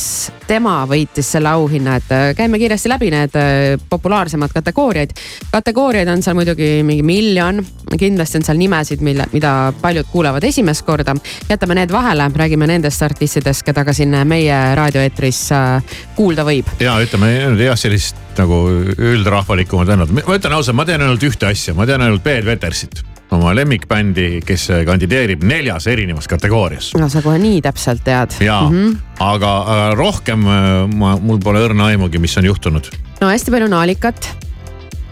tema 0.46 0.80
võitis 0.88 1.28
selle 1.36 1.50
auhinna, 1.54 1.96
et 2.00 2.12
äh, 2.14 2.24
käime 2.36 2.58
kiiresti 2.58 2.90
läbi 2.90 3.10
need 3.14 3.36
äh, 3.38 3.76
populaarsemad 3.90 4.52
kategooriaid. 4.54 5.14
kategooriaid 5.52 6.10
on 6.10 6.22
seal 6.22 6.36
muidugi 6.38 6.82
mingi 6.86 7.06
miljon, 7.06 7.62
kindlasti 7.98 8.40
on 8.40 8.46
seal 8.48 8.60
nimesid, 8.60 9.02
mille, 9.06 9.28
mida 9.32 9.72
paljud 9.80 10.10
kuulevad 10.12 10.44
esimest 10.44 10.86
korda. 10.86 11.14
jätame 11.48 11.78
need 11.78 11.92
vahele, 11.92 12.30
räägime 12.34 12.66
nendest 12.66 13.02
artistidest, 13.02 13.62
keda 13.66 13.84
ka 13.84 13.94
siin 13.96 14.16
meie 14.26 14.60
raadioeetris 14.74 15.42
äh, 15.54 15.98
kuulda 16.16 16.44
võib. 16.46 16.70
ja 16.80 16.98
ütleme 17.02 17.32
jah, 17.62 17.78
sellist 17.78 18.16
nagu 18.36 18.66
üldrahvalikumat 18.98 19.88
vennad, 19.88 20.12
ma 20.12 20.38
ütlen 20.38 20.58
ausalt, 20.58 20.76
ma 20.76 20.84
tean 20.84 21.06
ainult 21.06 21.22
ühte 21.22 21.48
asja, 21.48 21.74
ma 21.74 21.86
tean 21.86 22.02
ainult 22.04 22.24
Peet 22.26 22.44
Vetersit 22.44 23.15
oma 23.34 23.54
lemmikbändi, 23.56 24.40
kes 24.46 24.68
kandideerib 24.86 25.44
neljas 25.46 25.86
erinevas 25.90 26.28
kategoorias. 26.30 26.92
no 26.98 27.08
sa 27.10 27.22
kohe 27.24 27.38
nii 27.42 27.60
täpselt 27.64 28.04
tead. 28.06 28.38
ja 28.40 28.60
mm, 28.62 28.76
-hmm. 28.76 28.96
aga, 29.18 29.52
aga 29.58 29.94
rohkem 29.94 30.46
äh, 30.46 30.72
ma, 30.94 31.16
mul 31.20 31.38
pole 31.42 31.62
õrna 31.66 31.92
aimugi, 31.92 32.18
mis 32.18 32.36
on 32.38 32.44
juhtunud. 32.44 32.90
no 33.20 33.28
hästi 33.28 33.50
palju 33.50 33.68
naalikat 33.68 34.30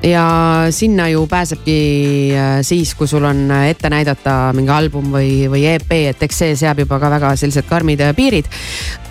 ja 0.05 0.27
sinna 0.71 1.09
ju 1.09 1.27
pääsebki 1.27 1.79
äh, 2.37 2.59
siis, 2.63 2.95
kui 2.95 3.09
sul 3.09 3.25
on 3.25 3.51
ette 3.51 3.91
näidata 3.91 4.53
mingi 4.55 4.71
album 4.71 5.11
või, 5.13 5.49
või 5.51 5.67
EP, 5.75 5.93
et 5.93 6.23
eks 6.23 6.39
see 6.39 6.57
seab 6.57 6.79
juba 6.79 7.01
ka 7.01 7.11
väga 7.11 7.37
sellised 7.37 7.67
karmid 7.69 8.01
äh, 8.01 8.15
piirid. 8.15 8.47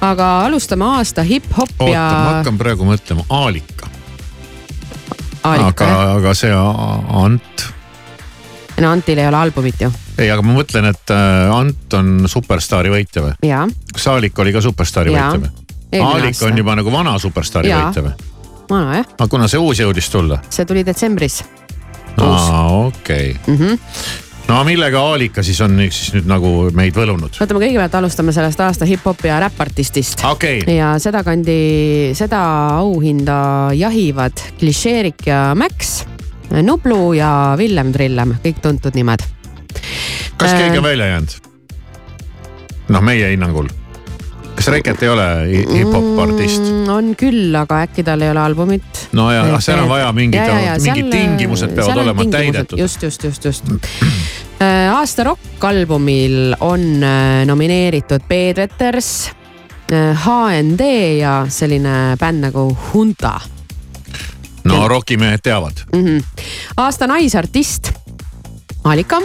aga 0.02 0.46
alustame 0.46 0.86
aasta 0.86 1.24
hip-hop 1.24 1.76
oota 1.80 1.92
ja. 1.92 2.08
ma 2.10 2.38
hakkan 2.40 2.58
praegu 2.58 2.88
mõtlema, 2.88 3.26
Aalika. 3.30 3.92
Aalika, 5.44 5.86
aga, 5.86 6.12
aga 6.18 6.34
see 6.34 6.54
Ant, 6.54 7.66
no 8.84 8.92
Antil 8.92 9.22
ei 9.22 9.28
ole 9.28 9.40
albumit 9.40 9.82
ju. 9.82 9.92
ei, 10.18 10.30
aga 10.30 10.44
ma 10.46 10.58
mõtlen, 10.58 10.90
et 10.92 11.14
äh, 11.16 11.56
Ant 11.56 11.98
on 12.00 12.14
superstaari 12.30 12.92
võitja 12.94 13.26
või? 13.26 13.34
kas 13.94 14.08
Aalik 14.12 14.40
oli 14.44 14.54
ka 14.56 14.62
superstaari 14.64 15.16
Jaa. 15.16 15.32
võitja 15.32 15.48
või? 15.48 16.04
Aalik 16.04 16.40
on 16.48 16.58
juba 16.58 16.78
nagu 16.80 16.94
vana 16.94 17.18
superstaari 17.22 17.72
Jaa. 17.72 17.88
võitja 17.88 18.06
või? 18.10 18.32
vana 18.70 19.00
jah, 19.02 19.12
aga 19.18 19.30
kuna 19.32 19.50
see 19.52 19.62
uus 19.62 19.82
jõudis 19.84 20.10
tulla? 20.12 20.42
see 20.50 20.68
tuli 20.70 20.86
detsembris. 20.86 21.44
aa, 22.18 22.64
okei. 22.88 23.36
Mhm. 23.48 23.80
no 24.50 24.62
millega 24.68 25.02
Aalika 25.02 25.44
siis 25.44 25.62
on 25.64 25.78
siis 25.90 26.14
nüüd 26.18 26.30
nagu 26.30 26.54
meid 26.76 26.98
võlunud? 26.98 27.40
võtame 27.40 27.64
kõigepealt 27.66 28.00
alustame 28.02 28.36
sellest 28.36 28.64
aasta 28.64 28.88
hip-hopi 28.90 29.32
ja 29.32 29.40
räppartistist. 29.46 30.26
okei. 30.30 30.64
ja 30.76 30.96
sedakandi, 31.00 31.60
seda 32.18 32.44
auhinda 32.80 33.38
jahivad 33.78 34.44
Klišeerik 34.60 35.28
ja 35.30 35.46
Max, 35.56 36.02
Nublu 36.62 37.14
ja 37.18 37.56
Villem 37.58 37.92
Trillem, 37.94 38.36
kõik 38.44 38.60
tuntud 38.62 38.94
nimed. 38.96 39.24
kas 40.38 40.52
Äh, 40.54 40.60
keegi 40.60 40.78
on 40.78 40.84
välja 40.84 41.06
jäänud? 41.06 41.34
noh, 42.94 43.02
meie 43.02 43.30
hinnangul. 43.32 43.68
kas 44.56 44.68
Reket 44.70 45.02
ei 45.04 45.10
ole 45.10 45.26
hi- 45.50 45.66
hip-hop 45.80 46.20
artist? 46.20 46.62
Mm, 46.62 46.90
on 46.94 47.16
küll, 47.18 47.56
aga 47.58 47.80
äkki 47.88 48.04
tal 48.06 48.22
ei 48.22 48.30
ole 48.30 48.40
albumit. 48.40 49.08
no 49.12 49.32
ja 49.32 49.46
noh, 49.50 49.60
seal 49.62 49.80
on 49.82 49.90
vaja 49.90 50.12
mingid, 50.14 50.42
mingid 50.84 51.10
tingimused 51.12 51.74
peavad 51.76 51.98
olema 52.04 52.26
täidetud. 52.26 52.78
just, 52.80 53.02
just, 53.04 53.24
just, 53.24 53.46
just. 53.46 53.66
Äh, 54.62 54.92
aasta 54.94 55.24
rokk-albumil 55.24 56.54
on 56.60 57.04
äh, 57.04 57.46
nomineeritud 57.46 58.22
Peetreters, 58.28 59.32
HND 59.94 60.86
ja 61.20 61.46
selline 61.50 62.16
bänd 62.20 62.42
nagu 62.48 62.78
Hunta 62.94 63.36
no 64.64 64.88
rokimehed 64.88 65.44
teavad. 65.44 65.86
mm. 65.94 66.06
-hmm. 66.06 66.24
aasta 66.78 67.08
naisartist, 67.08 67.92
Alika. 68.84 69.22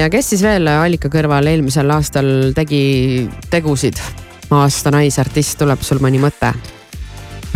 ja 0.00 0.10
kes 0.10 0.30
siis 0.30 0.42
veel 0.42 0.68
Alika 0.68 1.08
kõrval 1.08 1.46
eelmisel 1.46 1.90
aastal 1.90 2.52
tegi 2.54 3.28
tegusid? 3.50 3.98
aasta 4.50 4.90
naisartist, 4.90 5.58
tuleb 5.58 5.82
sul 5.82 5.98
mõni 5.98 6.20
mõte? 6.22 6.52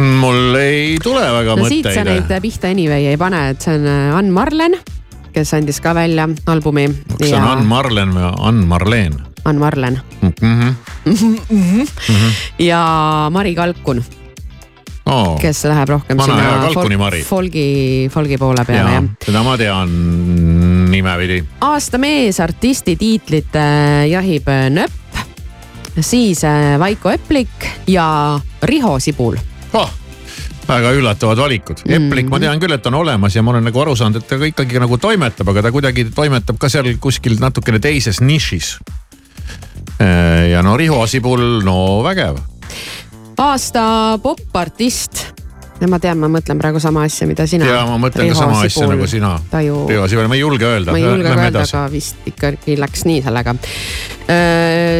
mul 0.00 0.54
ei 0.56 0.96
tule 1.02 1.22
väga 1.22 1.56
no 1.56 1.68
siit 1.68 1.86
sa 1.86 2.02
mõtteid. 2.02 2.28
neid 2.30 2.42
pihta 2.42 2.70
anyway 2.70 3.10
ei 3.10 3.18
pane, 3.20 3.50
et 3.50 3.60
see 3.60 3.74
on 3.76 3.86
äh, 3.86 4.16
Ann 4.16 4.32
Marlen, 4.34 4.76
kes 5.34 5.54
andis 5.54 5.80
ka 5.80 5.94
välja 5.94 6.28
albumi. 6.46 6.88
kas 7.16 7.28
see 7.28 7.36
on 7.36 7.48
Ann 7.48 7.66
Marlen 7.68 8.14
või 8.16 8.30
Ann 8.38 8.64
Marleen 8.70 9.18
Ann 9.44 9.58
Marlen 9.58 10.00
mm? 10.20 10.74
-hmm. 11.10 12.32
ja 12.58 13.28
Mari 13.32 13.54
Kalkun. 13.54 14.04
Oh, 15.10 15.34
kes 15.40 15.64
läheb 15.68 15.94
rohkem 15.96 16.18
Vana 16.20 16.38
sinna 16.70 17.10
folgi, 17.26 17.66
folgi 18.12 18.38
poole 18.40 18.64
peale 18.66 18.80
jaa 18.80 18.96
jah. 18.96 19.08
seda 19.26 19.44
ma 19.46 19.56
tean 19.60 19.94
nimepidi. 20.90 21.40
aasta 21.66 21.98
meesartisti 21.98 22.96
tiitlit 22.96 23.56
äh, 23.56 24.08
jahib 24.10 24.48
äh, 24.48 24.68
Nöpp, 24.70 25.22
siis 26.00 26.44
äh, 26.44 26.78
Vaiko 26.78 27.10
Eplik 27.10 27.66
ja 27.86 28.40
Riho 28.62 28.98
Sibul. 29.00 29.36
oh, 29.72 29.90
väga 30.68 30.92
üllatavad 30.94 31.38
valikud. 31.38 31.84
Eplik 31.86 32.30
ma 32.30 32.40
tean 32.42 32.60
küll, 32.62 32.74
et 32.74 32.86
on 32.86 33.00
olemas 33.00 33.36
ja 33.36 33.42
ma 33.42 33.54
olen 33.54 33.66
nagu 33.70 33.82
aru 33.82 33.96
saanud, 33.98 34.20
et 34.20 34.28
ta 34.28 34.38
ka 34.38 34.50
ikkagi 34.50 34.82
nagu 34.82 34.98
toimetab, 34.98 35.48
aga 35.54 35.66
ta 35.66 35.74
kuidagi 35.74 36.10
toimetab 36.14 36.60
ka 36.60 36.70
seal 36.70 36.92
kuskil 37.02 37.38
natukene 37.42 37.82
teises 37.82 38.22
nišis. 38.22 38.78
ja 40.50 40.62
no 40.62 40.76
Riho 40.76 41.02
Sibul, 41.06 41.60
no 41.64 42.02
vägev. 42.06 42.38
Aasta 43.40 44.18
popartist. 44.22 45.26
ja 45.80 45.88
ma 45.88 45.96
tean, 45.98 46.18
ma 46.20 46.28
mõtlen 46.28 46.58
praegu 46.60 46.80
sama 46.82 47.06
asja, 47.08 47.26
mida 47.28 47.46
sina. 47.48 47.64
ja 47.64 47.84
ma 47.88 47.96
mõtlen 48.02 48.28
ka 48.28 48.36
sama 48.36 48.60
asja 48.66 48.88
nagu 48.90 49.06
sina. 49.08 49.34
Taju. 49.50 49.86
Riho 49.88 50.08
Sibul, 50.08 50.28
ma 50.28 50.36
ei 50.36 50.42
julge 50.42 50.66
öelda. 50.68 50.92
ma 50.92 51.00
ei 51.00 51.06
julge 51.06 51.28
ka 51.30 51.46
öelda, 51.46 51.62
aga 51.64 51.84
vist 51.92 52.26
ikkagi 52.28 52.76
läks 52.80 53.06
nii 53.08 53.22
sellega. 53.24 53.54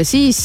siis 0.09 0.41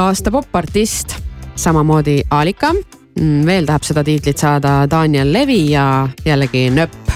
aasta 0.00 0.32
popartist, 0.32 1.18
samamoodi 1.60 2.22
Alika. 2.30 2.72
veel 3.20 3.66
tahab 3.68 3.84
seda 3.84 4.04
tiitlit 4.06 4.38
saada 4.38 4.86
Daniel 4.90 5.32
Levi 5.32 5.70
ja 5.74 6.08
jällegi 6.24 6.70
Nöpp 6.72 7.10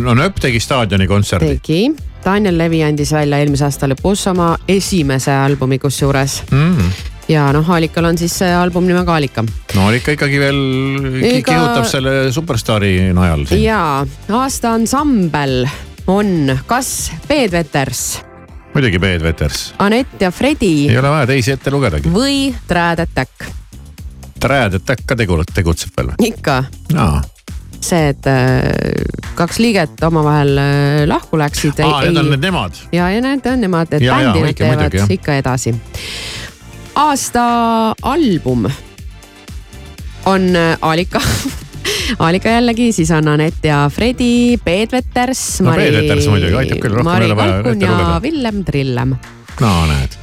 no 0.00 0.14
Nööp 0.14 0.38
tegi 0.40 0.60
staadioni 0.60 1.06
kontserdi. 1.06 1.58
tegi. 1.58 1.90
Daniel 2.24 2.58
Levi 2.58 2.82
andis 2.84 3.12
välja 3.12 3.38
eelmise 3.40 3.64
aasta 3.64 3.88
lõpus 3.88 4.26
oma 4.30 4.54
esimese 4.68 5.32
albumi 5.32 5.78
kusjuures 5.78 6.42
Mm. 6.50 6.90
Ja 7.30 7.44
noh, 7.54 7.66
Alikal 7.70 8.08
on 8.10 8.18
siis 8.18 8.34
see 8.42 8.50
album 8.54 8.88
nimega 8.90 9.14
Alika. 9.16 9.44
no 9.76 9.86
Alika 9.88 10.14
ikkagi 10.16 10.40
veel 10.42 10.60
Ega- 11.22 11.44
kihutab 11.52 11.86
selle 11.90 12.14
superstaari 12.34 13.12
najal 13.16 13.46
ja 13.60 13.80
aasta 14.40 14.72
ansambel 14.76 15.62
on 16.10 16.50
kas 16.66 17.10
Peet 17.28 17.52
Veters, 17.54 18.04
muidugi 18.74 18.98
Peet 18.98 19.22
Veters. 19.22 19.60
Anett 19.78 20.20
ja 20.22 20.30
Fredi 20.34 20.88
ei 20.90 20.98
ole 20.98 21.10
vaja 21.12 21.26
teisi 21.30 21.52
ette 21.54 21.70
lugedagi. 21.70 22.10
või 22.10 22.48
Trad 22.66 22.98
Attack. 23.06 23.46
Trad 24.40 24.74
Attack 24.80 25.04
ka 25.06 25.14
tegu-, 25.20 25.42
tegutseb 25.54 25.92
veel 26.00 26.10
või? 26.14 26.30
ikka 26.32 26.56
aa, 26.96 27.20
see, 27.80 28.08
et 28.14 28.26
äh, 28.26 28.64
kaks 29.38 29.60
liiget 29.62 30.02
omavahel 30.08 30.58
äh, 30.58 31.04
lahku 31.08 31.38
läksid. 31.40 31.78
aa, 31.84 32.02
need 32.08 32.16
on 32.24 32.30
need 32.34 32.42
nemad. 32.48 32.80
ja, 32.92 33.10
ja 33.14 33.20
need 33.24 33.46
on 33.46 33.60
nemad, 33.68 33.92
et 33.94 34.02
Ja, 34.02 34.18
ja, 34.20 34.32
bändi 34.32 34.40
nad 34.40 34.48
õige, 34.50 34.58
teevad 34.64 34.82
muidugi, 34.88 35.18
ikka 35.20 35.38
edasi. 35.44 35.76
Aasta 37.00 37.42
album 38.02 38.66
on 40.24 40.56
äh, 40.56 40.78
Alika 40.80 41.20
Alika 42.18 42.48
jällegi, 42.48 42.92
siis 42.92 43.10
on 43.10 43.28
Anett 43.28 43.64
ja 43.64 43.90
Fredi, 43.92 44.58
Peet 44.64 44.92
Veters, 44.92 45.60
No 45.60 45.70
Mari 45.70 45.86
Peet 45.86 45.94
Veters 46.02 46.26
muidugi, 46.28 46.56
aitab 46.60 46.82
küll, 46.82 46.96
rohkem 46.98 47.08
Mari 47.08 47.24
ei 47.24 47.30
ole 47.30 47.36
vaja 47.38 47.54
ette 47.60 47.70
ja 47.70 47.92
lugeda. 47.94 48.18
Villem 48.22 48.64
Trillem. 48.64 49.14
no 49.60 49.72
näed. 49.88 50.18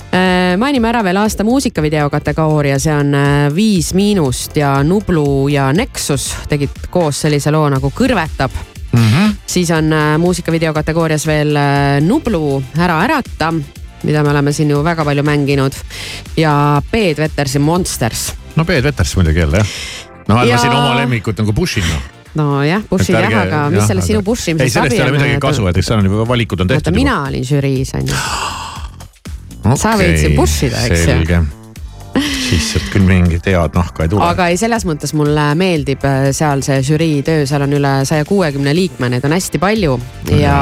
mainime 0.58 0.90
ära 0.90 1.02
veel 1.04 1.18
aasta 1.22 1.44
muusikavideo 1.48 2.10
kategooria, 2.14 2.78
see 2.80 2.94
on 2.94 3.14
äh, 3.18 3.48
Viis 3.56 3.94
Miinust 3.98 4.58
ja 4.58 4.78
Nublu 4.84 5.48
ja 5.50 5.72
Nexus 5.74 6.30
tegid 6.50 6.78
koos 6.94 7.24
sellise 7.26 7.52
loo 7.52 7.66
nagu 7.74 7.90
Kõrvetab 7.90 8.54
mm. 8.92 9.00
-hmm. 9.00 9.34
siis 9.46 9.72
on 9.72 9.94
äh, 9.94 10.14
muusikavideo 10.22 10.74
kategoorias 10.74 11.26
veel 11.28 11.56
äh, 11.56 11.98
Nublu 12.06 12.62
Ära 12.78 13.02
ärata, 13.04 13.54
mida 14.04 14.24
me 14.24 14.30
oleme 14.30 14.54
siin 14.54 14.70
ju 14.70 14.84
väga 14.84 15.06
palju 15.06 15.24
mänginud 15.24 15.74
ja 16.38 16.82
Peet 16.92 17.18
Vetersi 17.18 17.60
Monsters. 17.60 18.34
no 18.56 18.66
Peet 18.66 18.84
Veters 18.84 19.16
muidugi 19.16 19.40
jälle 19.40 19.58
jah. 19.58 19.68
no 20.28 20.36
ma 20.36 20.44
Ja- 20.44 20.58
siin 20.58 20.74
oma 20.74 20.96
lemmikut 20.96 21.38
nagu 21.38 21.54
push 21.54 21.78
in 21.78 21.84
noh. 21.90 22.02
nojah, 22.36 22.82
Bushi 22.90 23.14
jah, 23.14 23.26
aga 23.42 23.70
mis 23.70 23.80
jah, 23.80 23.88
sellest 23.88 24.08
sinu 24.08 24.22
push 24.24 24.48
ei, 24.50 24.54
imisest 24.54 24.74
sellest 24.74 24.94
ei 24.98 25.02
ole 25.02 25.12
midagi 25.18 25.40
kasu, 25.42 25.68
et 25.68 25.78
eks 25.78 25.88
seal 25.88 26.00
on 26.00 26.06
juba 26.06 26.28
valikud 26.28 26.62
on 26.62 26.68
tehtud. 26.68 26.94
mina 26.94 27.24
olin 27.26 27.46
žüriis 27.46 27.96
on 27.98 28.06
ju. 28.08 28.16
sa 29.76 29.96
võid 29.98 30.18
siin 30.22 30.36
push 30.38 30.68
ida, 30.70 30.86
eks 30.86 31.08
ju. 31.08 31.46
Siis 32.48 32.68
sealt 32.72 32.88
küll 32.94 33.04
mingit 33.08 33.48
head 33.50 33.76
nahka 33.76 34.06
ei 34.06 34.12
tule. 34.12 34.24
aga 34.24 34.48
ei, 34.52 34.58
selles 34.60 34.86
mõttes 34.88 35.12
mulle 35.18 35.46
meeldib 35.60 36.04
äh, 36.08 36.30
seal 36.36 36.62
see 36.66 36.80
žürii 36.86 37.20
töö, 37.28 37.46
seal 37.50 37.66
on 37.66 37.76
üle 37.76 37.94
saja 38.08 38.26
kuuekümne 38.28 38.74
liikme, 38.76 39.10
neid 39.12 39.26
on 39.28 39.36
hästi 39.36 39.60
palju 39.62 39.98
ja, 40.32 40.56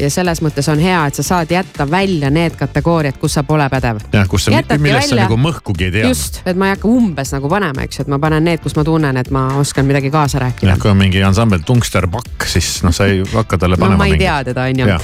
ja 0.00 0.10
selles 0.12 0.40
mõttes 0.44 0.68
on 0.72 0.80
hea, 0.80 1.02
et 1.10 1.18
sa 1.18 1.26
saad 1.26 1.52
jätta 1.52 1.88
välja 1.90 2.30
need 2.32 2.56
kategooriad, 2.58 3.18
kus 3.20 3.36
sa 3.36 3.44
pole 3.46 3.68
pädev. 3.72 4.00
jah, 4.14 4.28
kus 4.30 4.48
sa, 4.48 4.62
millest 4.80 5.12
sa 5.12 5.20
nagu 5.20 5.38
mõhkugi 5.40 5.90
ei 5.90 5.94
tea. 5.98 6.06
just, 6.08 6.40
et 6.46 6.56
ma 6.56 6.70
ei 6.70 6.76
hakka 6.76 6.88
umbes 6.90 7.34
nagu 7.36 7.52
panema, 7.52 7.84
eks 7.84 8.00
ju, 8.00 8.06
et 8.06 8.14
ma 8.14 8.20
panen 8.22 8.48
need, 8.48 8.62
kus 8.64 8.78
ma 8.78 8.86
tunnen, 8.86 9.20
et 9.20 9.30
ma 9.34 9.46
oskan 9.60 9.88
midagi 9.88 10.12
kaasa 10.14 10.40
rääkida 10.46 10.72
jah, 10.72 10.80
kui 10.80 10.92
on 10.92 11.00
mingi 11.00 11.22
ansambel 11.26 11.64
Tungster 11.66 12.08
Pakk, 12.12 12.48
siis 12.48 12.78
noh, 12.86 12.94
sa 12.96 13.10
ei 13.10 13.20
hakka 13.34 13.60
talle 13.60 13.76
no 13.76 13.84
panema. 13.84 14.04
ma 14.04 14.08
ei 14.08 14.18
tea 14.20 14.40
teda, 14.48 14.70
on 14.70 14.84
ju. 14.86 14.98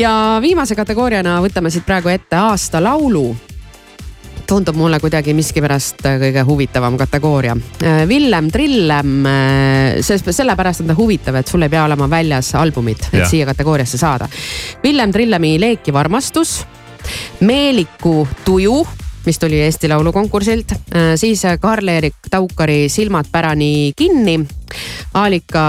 ja 0.00 0.16
viimase 0.40 0.78
kategooriana 0.78 1.40
võtame 1.44 1.72
siit 1.72 1.84
praegu 1.88 2.12
ette 2.12 2.40
aasta 2.40 2.80
laulu 2.82 3.28
tundub 4.50 4.74
mulle 4.78 4.98
kuidagi 5.02 5.34
miskipärast 5.36 6.02
kõige 6.02 6.42
huvitavam 6.46 6.96
kategooria. 6.98 7.54
Villem 8.10 8.48
Trillem, 8.50 9.12
sest 10.02 10.30
sellepärast 10.34 10.82
on 10.82 10.90
ta 10.90 10.96
huvitav, 10.98 11.38
et 11.38 11.50
sul 11.50 11.62
ei 11.62 11.70
pea 11.70 11.84
olema 11.86 12.08
väljas 12.10 12.50
albumid, 12.58 13.04
et 13.12 13.20
Jah. 13.22 13.30
siia 13.30 13.46
kategooriasse 13.46 14.00
saada. 14.00 14.26
Villem 14.82 15.12
Trillemi 15.14 15.54
Leekiv 15.62 15.98
armastus, 16.00 16.56
Meeliku 17.46 18.26
tuju, 18.44 18.80
mis 19.26 19.38
tuli 19.38 19.58
Eesti 19.60 19.88
Laulu 19.88 20.12
konkursilt, 20.12 20.72
siis 21.20 21.42
Karl-Erik 21.60 22.14
Taukari 22.30 22.88
Silmad 22.88 23.28
pärani 23.32 23.92
kinni, 23.96 24.38
Aalika 25.18 25.64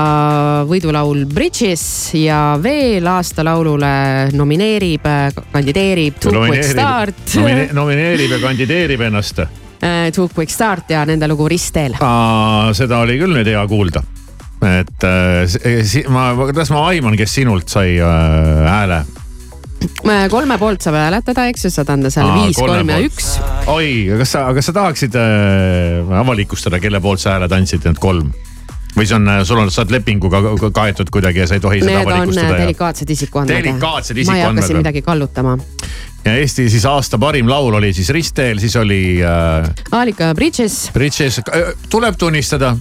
võidulaul 0.70 1.26
Bridges 1.34 1.84
ja 2.16 2.58
veel 2.62 3.08
aastalaulule 3.10 4.30
nomineerib, 4.38 5.08
kandideerib 5.52 6.20
Two 6.22 6.46
Quick 6.46 6.70
Start. 6.70 7.24
Nomine, 7.36 7.68
nomineerib 7.74 8.38
ja 8.38 8.40
kandideerib 8.44 9.02
ennast. 9.10 9.42
Two 10.16 10.30
Quick 10.30 10.54
Start 10.54 10.92
ja 10.94 11.04
nende 11.10 11.28
lugu 11.28 11.48
Ristteel. 11.50 11.96
seda 12.78 13.02
oli 13.02 13.18
küll 13.18 13.34
nüüd 13.40 13.50
hea 13.50 13.64
kuulda. 13.68 14.04
et 14.62 15.04
äh, 15.04 15.82
si- 15.84 16.04
ma, 16.08 16.36
kuidas 16.38 16.70
ma 16.70 16.84
aiman, 16.92 17.16
kes 17.18 17.34
sinult 17.34 17.68
sai 17.74 17.96
äh, 17.98 18.68
hääle 18.70 19.00
kolme 20.32 20.58
poolt 20.62 20.84
saab 20.86 20.98
hääletada, 21.00 21.48
eks 21.52 21.66
ju, 21.68 21.74
saad 21.74 21.90
anda 21.94 22.12
seal 22.14 22.30
Aa, 22.30 22.38
viis, 22.44 22.58
kolm 22.60 22.90
ja 22.94 23.00
üks. 23.06 23.34
oi, 23.72 23.90
kas 24.22 24.36
sa, 24.38 24.46
kas 24.58 24.70
sa 24.70 24.76
tahaksid 24.78 25.18
äh, 25.20 26.14
avalikustada, 26.22 26.80
kelle 26.84 27.02
poolt 27.04 27.24
sa 27.24 27.36
hääled 27.38 27.54
andsid, 27.58 27.86
need 27.88 28.02
kolm? 28.02 28.32
Või 28.98 29.08
see 29.08 29.16
on, 29.16 29.30
sul 29.48 29.58
on, 29.64 29.72
sa 29.72 29.82
oled 29.86 29.92
lepinguga 29.98 30.42
ka- 30.60 30.72
kaetud 30.76 31.10
kuidagi 31.14 31.40
ja 31.44 31.48
sa 31.48 31.56
ei 31.60 31.64
tohi 31.64 31.80
seda 31.80 31.92
Need 31.98 32.06
on 32.06 32.14
avalikustada 32.14 32.54
ja 32.58 32.62
delikaatsed 32.66 33.10
isikuandmed. 33.10 33.58
Delikaatsed 33.64 34.16
ma 34.16 34.22
ei 34.22 34.26
hakka 34.26 34.32
isikuandmed 34.36 34.68
siin 34.68 34.78
midagi 34.84 35.02
kallutama. 35.02 35.58
ja 36.26 36.34
Eesti 36.38 36.68
siis 36.70 36.86
aasta 36.86 37.18
parim 37.18 37.48
laul 37.50 37.74
oli 37.74 37.94
siis 37.94 38.10
Ristteel, 38.14 38.60
siis 38.60 38.76
oli 38.76 39.18
äh, 39.24 39.70
Aalika 39.92 40.34
Bridges, 40.36 40.90
Bridges, 40.94 41.40
tuleb 41.90 42.16
tunnistada, 42.20 42.76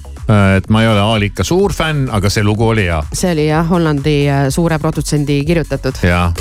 et 0.57 0.69
ma 0.71 0.83
ei 0.83 0.89
ole 0.91 1.01
Aalika 1.01 1.45
suur 1.45 1.73
fänn, 1.73 2.05
aga 2.13 2.29
see 2.31 2.45
lugu 2.45 2.67
oli 2.69 2.85
hea. 2.91 2.99
see 3.13 3.31
oli 3.33 3.47
jah 3.49 3.65
Hollandi 3.71 4.17
äh, 4.29 4.43
suure 4.53 4.79
produtsendi 4.79 5.39
kirjutatud. 5.47 6.03
ja 6.03 6.33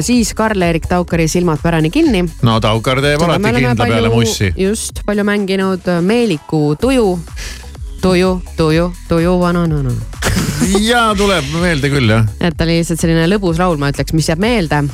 siis 0.00 0.34
Karl-Erik 0.34 0.86
Taukari 0.90 1.28
Silmad 1.28 1.58
pärani 1.62 1.90
kinni. 1.90 2.24
no 2.42 2.60
Taukar 2.60 3.00
teeb 3.02 3.22
alati 3.22 3.52
kindla 3.58 3.86
peale 3.86 4.08
mussi. 4.14 4.52
just, 4.56 5.02
palju 5.06 5.24
mänginud 5.24 5.90
Meeliku 6.02 6.76
tuju, 6.80 7.18
tuju, 8.02 8.42
tuju, 8.56 8.92
tuju, 9.08 9.38
vananana. 9.40 9.94
ja 10.80 11.14
tuleb 11.18 11.44
meelde 11.60 11.90
küll 11.92 12.10
jah. 12.10 12.26
et 12.40 12.56
ta 12.56 12.66
oli 12.66 12.80
lihtsalt 12.80 13.00
selline 13.00 13.28
lõbus 13.30 13.60
laul, 13.62 13.78
ma 13.78 13.92
ütleks, 13.92 14.14
mis 14.16 14.28
jääb 14.28 14.42
meelde. 14.42 14.84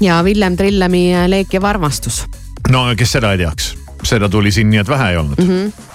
ja 0.00 0.20
Villem 0.24 0.56
Trillemi 0.56 1.08
Leekiv 1.32 1.64
armastus 1.64 2.24
no 2.70 2.86
kes 2.98 3.16
seda 3.18 3.32
ei 3.34 3.42
teaks, 3.44 3.74
seda 4.04 4.28
tuli 4.28 4.52
siin 4.52 4.70
nii, 4.70 4.82
et 4.82 4.88
vähe 4.88 5.10
ei 5.10 5.20
olnud. 5.22 5.38
mm. 5.38 5.50
-hmm. 5.50 5.85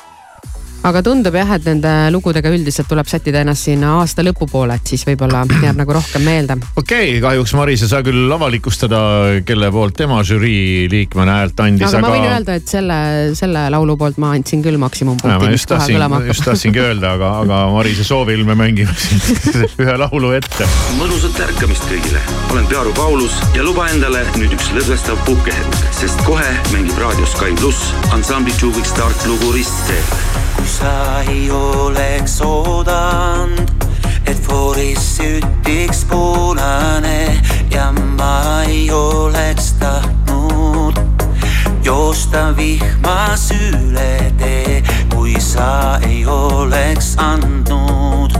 Aga 0.87 1.01
tundub 1.05 1.35
jah, 1.37 1.53
et 1.57 1.67
nende 1.67 1.91
lugudega 2.13 2.51
üldiselt 2.53 2.89
tuleb 2.89 3.09
sättida 3.09 3.43
ennast 3.43 3.67
sinna 3.67 3.95
aasta 3.99 4.23
lõpupoole, 4.25 4.77
et 4.79 4.93
siis 4.93 5.03
võib-olla 5.05 5.43
jääb 5.61 5.77
nagu 5.77 5.93
rohkem 5.95 6.23
meelde. 6.25 6.57
okei 6.75 7.17
okay,, 7.17 7.19
kahjuks 7.23 7.53
Maris 7.57 7.85
ei 7.85 7.91
saa 7.91 8.01
küll 8.05 8.31
avalikustada, 8.33 9.01
kelle 9.45 9.69
poolt 9.73 9.97
tema 10.01 10.21
žürii 10.25 10.89
liikmena 10.91 11.41
häält 11.41 11.61
andis, 11.65 11.87
aga 11.89 12.01
aga, 12.01 12.07
ma 12.07 12.13
võin 12.15 12.27
öelda, 12.31 12.57
et 12.57 12.71
selle, 12.71 12.97
selle 13.37 13.65
laulu 13.73 13.97
poolt 14.01 14.17
ma 14.21 14.33
andsin 14.37 14.63
küll 14.65 14.79
maksimumpunkti, 14.81 15.37
ma 15.37 15.51
mis 15.51 15.59
just 15.59 15.69
kohe 15.69 15.77
tahtsin 15.77 15.97
kõlama, 15.99 16.21
just 16.25 16.41
hakkab. 16.41 16.51
tahtsingi 16.51 16.83
öelda, 16.87 17.13
aga, 17.19 17.31
aga 17.45 17.61
Marise 17.75 18.07
soovil 18.07 18.45
me 18.47 18.57
mängime 18.57 18.95
siin 18.97 19.21
ühe 19.85 19.97
laulu 20.01 20.33
ette. 20.37 20.69
mõnusat 20.97 21.43
ärkamist 21.45 21.85
kõigile, 21.91 22.23
olen 22.49 22.69
Pearu 22.71 22.95
Paulus 22.97 23.37
ja 23.57 23.65
luba 23.67 23.85
endale 23.93 24.25
nüüd 24.39 24.57
üks 24.57 24.73
lõdvestav 24.75 25.21
puhkehetk, 25.29 25.81
sest 26.01 26.25
kohe 26.25 26.49
mängib 26.73 26.97
raadio 27.01 27.29
Sky 27.29 27.53
pluss 27.61 27.93
ansambli 28.15 28.55
Two 28.57 28.73
Week 28.73 28.89
Start 28.89 29.29
lugu 29.29 29.53
Ristteel. 29.53 30.49
Sa 30.71 31.21
ei 31.27 31.51
oleks 31.51 32.39
oodanud, 32.41 33.87
et 34.25 34.39
fooris 34.47 35.17
sütiks 35.17 36.05
punane 36.09 37.41
ja 37.71 37.91
ma 37.91 38.63
ei 38.63 38.91
oleks 38.91 39.73
tahtnud 39.79 41.01
joosta 41.83 42.21
musta 42.31 42.55
vihma 42.57 43.35
süüle 43.35 44.31
tee, 44.39 44.83
kui 45.13 45.35
sa 45.39 45.99
ei 46.07 46.25
oleks 46.25 47.15
andnud 47.19 48.31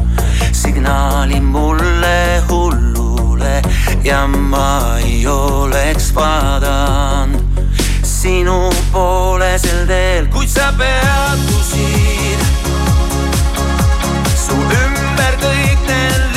signaali 0.52 1.42
mulle 1.42 2.42
hullule 2.50 3.62
ja 4.04 4.28
ma 4.28 4.98
ei 5.04 5.28
oleks 5.28 6.16
vaadanud 6.16 7.51
sinu 8.22 8.70
poole 8.92 9.58
sel 9.58 9.88
teel, 9.90 10.28
kuid 10.30 10.50
sa 10.50 10.68
peatusid. 10.78 12.42
su 14.44 14.58
ümber 14.58 15.38
kõik 15.42 15.82
need 15.88 16.31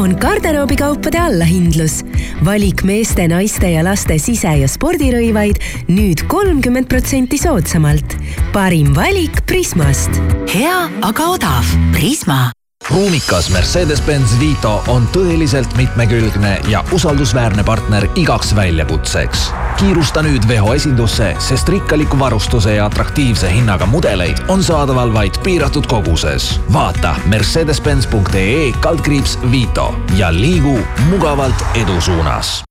on 0.00 0.16
garderoobikaupade 0.20 1.18
allahindlus. 1.20 2.00
valik 2.44 2.82
meeste, 2.82 3.28
naiste 3.28 3.70
ja 3.70 3.84
laste 3.84 4.16
sise- 4.18 4.56
ja 4.60 4.68
spordirõivaid 4.68 5.60
nüüd 5.88 6.24
kolmkümmend 6.26 6.88
protsenti 6.88 7.38
soodsamalt. 7.38 8.16
parim 8.52 8.94
valik 8.96 9.46
Prismast. 9.46 10.10
hea, 10.54 10.88
aga 11.02 11.24
odav. 11.24 11.64
Prisma. 11.92 12.50
ruumikas 12.90 13.50
Mercedes-Benz 13.50 14.38
Vito 14.40 14.82
on 14.88 15.08
tõeliselt 15.12 15.76
mitmekülgne 15.76 16.60
ja 16.68 16.84
usaldusväärne 16.92 17.64
partner 17.64 18.08
igaks 18.14 18.56
väljakutseks. 18.56 19.50
Kiirusta 19.80 20.20
nüüd 20.22 20.44
Veho 20.48 20.74
esindusse, 20.76 21.30
sest 21.40 21.68
rikkaliku 21.72 22.18
varustuse 22.20 22.74
ja 22.76 22.86
atraktiivse 22.90 23.48
hinnaga 23.52 23.88
mudeleid 23.88 24.44
on 24.52 24.62
saadaval 24.62 25.14
vaid 25.14 25.40
piiratud 25.44 25.88
koguses. 25.88 26.60
vaata 26.72 27.16
mercedes-benz.ee 27.26 28.72
kaldkriips 28.80 29.38
Vito 29.52 29.94
ja 30.16 30.32
liigu 30.32 30.78
mugavalt 31.10 31.64
edu 31.74 32.00
suunas 32.00 32.69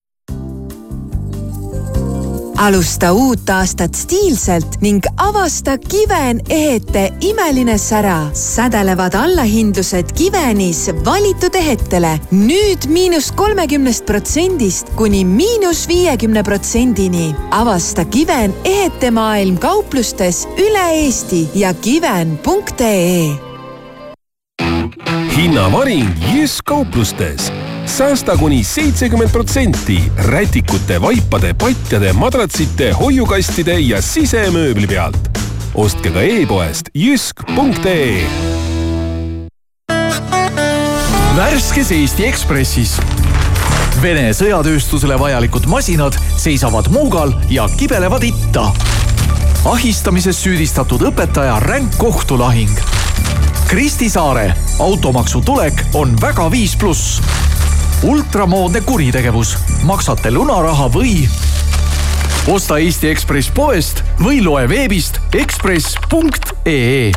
alusta 2.60 3.12
uut 3.16 3.50
aastat 3.50 3.96
stiilselt 3.96 4.80
ning 4.84 5.04
avasta 5.18 5.78
Kiven 5.78 6.42
ehete 6.50 7.14
imeline 7.22 7.78
sära. 7.78 8.30
sädelevad 8.34 9.14
allahindlused 9.14 10.12
Kivenis 10.16 10.90
valitud 11.06 11.56
ehetele 11.56 12.20
nüüd 12.32 12.88
miinus 12.88 13.32
kolmekümnest 13.32 14.06
protsendist 14.06 14.92
kuni 14.96 15.26
miinus 15.26 15.88
viiekümne 15.88 16.44
protsendini. 16.44 17.36
avasta 17.52 18.06
Kiven 18.06 18.54
ehete 18.66 19.12
maailm 19.12 19.58
kauplustes 19.58 20.48
üle 20.58 20.90
Eesti 20.94 21.48
ja 21.56 21.74
kiven.ee 21.74 23.30
hinnavaring 25.38 26.10
Jysk 26.34 26.66
kauplustes 26.66 27.52
säästa 27.90 28.38
kuni 28.38 28.64
seitsekümmend 28.64 29.32
protsenti 29.32 30.12
rätikute, 30.18 31.02
vaipade, 31.02 31.54
patjade, 31.54 32.14
madratsite, 32.14 32.92
hoiukastide 32.92 33.80
ja 33.80 34.02
sisemööbli 34.02 34.88
pealt. 34.88 35.30
ostke 35.76 36.12
ka 36.12 36.22
e-poest 36.22 36.90
jysk.ee. 36.94 38.24
värskes 41.36 41.92
Eesti 41.92 42.28
Ekspressis. 42.28 42.98
Vene 44.02 44.30
sõjatööstusele 44.34 45.20
vajalikud 45.20 45.66
masinad 45.66 46.16
seisavad 46.38 46.92
Muugal 46.94 47.34
ja 47.50 47.68
kibelevad 47.78 48.24
itta. 48.24 48.72
ahistamises 49.66 50.44
süüdistatud 50.44 51.02
õpetaja 51.02 51.60
ränk 51.60 51.98
kohtulahing. 51.98 52.80
Kristi 53.68 54.10
Saare 54.10 54.54
automaksu 54.80 55.42
tulek 55.42 55.84
on 55.94 56.18
väga 56.22 56.52
viis 56.52 56.76
pluss 56.76 57.22
ultramoodne 58.04 58.82
kuritegevus, 58.82 59.58
maksate 59.84 60.32
lunaraha 60.32 60.88
või 60.94 61.28
osta 62.48 62.78
Eesti 62.80 63.10
Ekspress 63.12 63.52
poest 63.56 64.04
või 64.24 64.44
loe 64.44 64.68
veebist 64.70 65.20
ekspress.ee 65.36 67.12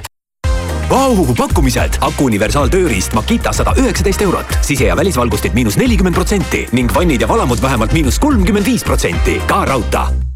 Vau, 0.90 1.26
pakkumised! 1.36 1.96
aku 2.00 2.24
universaaltööriist 2.24 3.12
Makita 3.12 3.52
sada 3.52 3.72
üheksateist 3.78 4.22
eurot, 4.22 4.58
sise- 4.60 4.90
ja 4.90 4.96
välisvalgustid 4.96 5.54
miinus 5.54 5.76
nelikümmend 5.80 6.14
protsenti 6.14 6.66
ning 6.72 6.94
vannid 6.94 7.20
ja 7.20 7.28
valamud 7.28 7.62
vähemalt 7.62 7.92
miinus 7.92 8.18
kolmkümmend 8.18 8.66
viis 8.66 8.84
protsenti. 8.84 9.40
ka 9.46 9.64
raudtee 9.64 10.32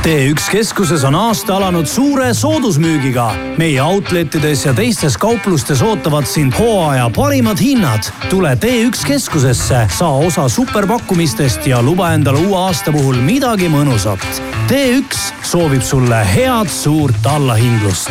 T1 0.00 0.46
keskuses 0.48 1.02
on 1.04 1.12
aasta 1.14 1.58
alanud 1.58 1.84
suure 1.86 2.30
soodusmüügiga. 2.34 3.34
meie 3.58 3.82
outletides 3.82 4.64
ja 4.64 4.72
teistes 4.72 5.18
kauplustes 5.20 5.82
ootavad 5.82 6.24
sind 6.26 6.56
hooaja 6.58 7.10
parimad 7.16 7.60
hinnad. 7.60 8.08
tule 8.30 8.56
T1 8.64 9.06
keskusesse, 9.06 9.86
saa 9.98 10.12
osa 10.16 10.48
superpakkumistest 10.48 11.66
ja 11.66 11.82
luba 11.82 12.12
endale 12.12 12.38
uue 12.38 12.58
aasta 12.58 12.92
puhul 12.92 13.20
midagi 13.20 13.68
mõnusat. 13.68 14.24
T1 14.72 15.04
soovib 15.42 15.82
sulle 15.82 16.24
head 16.34 16.68
suurt 16.68 17.26
allahindlust 17.26 18.10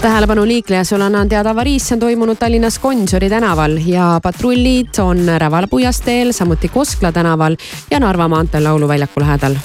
tähelepanu 0.00 0.46
liikleja, 0.46 0.84
sulle 0.84 1.04
annan 1.04 1.28
teada 1.28 1.50
avariis, 1.50 1.88
see 1.88 1.96
on 1.96 2.00
toimunud 2.00 2.38
Tallinnas 2.40 2.78
Gonsiori 2.78 3.28
tänaval 3.28 3.76
ja 3.86 4.20
patrullid 4.22 4.96
on 5.02 5.18
Rävala 5.38 5.66
puiesteel, 5.68 6.32
samuti 6.32 6.68
Koskla 6.68 7.12
tänaval 7.12 7.56
ja 7.90 8.00
Narva 8.00 8.28
maanteel 8.28 8.64
Lauluväljaku 8.64 9.20
lähedal. 9.20 9.56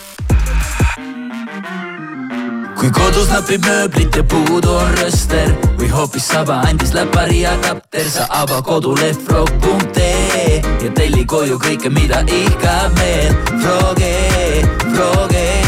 kui 2.79 2.91
kodus 2.91 3.29
napib 3.29 3.65
mööblit 3.65 4.15
ja 4.15 4.23
puudu 4.23 4.73
on 4.77 4.91
rööster 4.99 5.53
või 5.79 5.89
hoopis 5.89 6.27
saba 6.27 6.59
andis 6.69 6.93
läpari 6.93 7.41
ja 7.41 7.55
kapter, 7.63 8.09
sa 8.09 8.27
ava 8.29 8.61
koduleht 8.61 9.21
frog.ee 9.25 10.61
ja 10.83 10.91
telli 10.91 11.25
koju 11.25 11.57
kõike, 11.57 11.89
mida 11.89 12.21
ihkab 12.27 12.99
meel. 12.99 13.33
Froge, 13.63 14.13
Froge. 14.91 15.64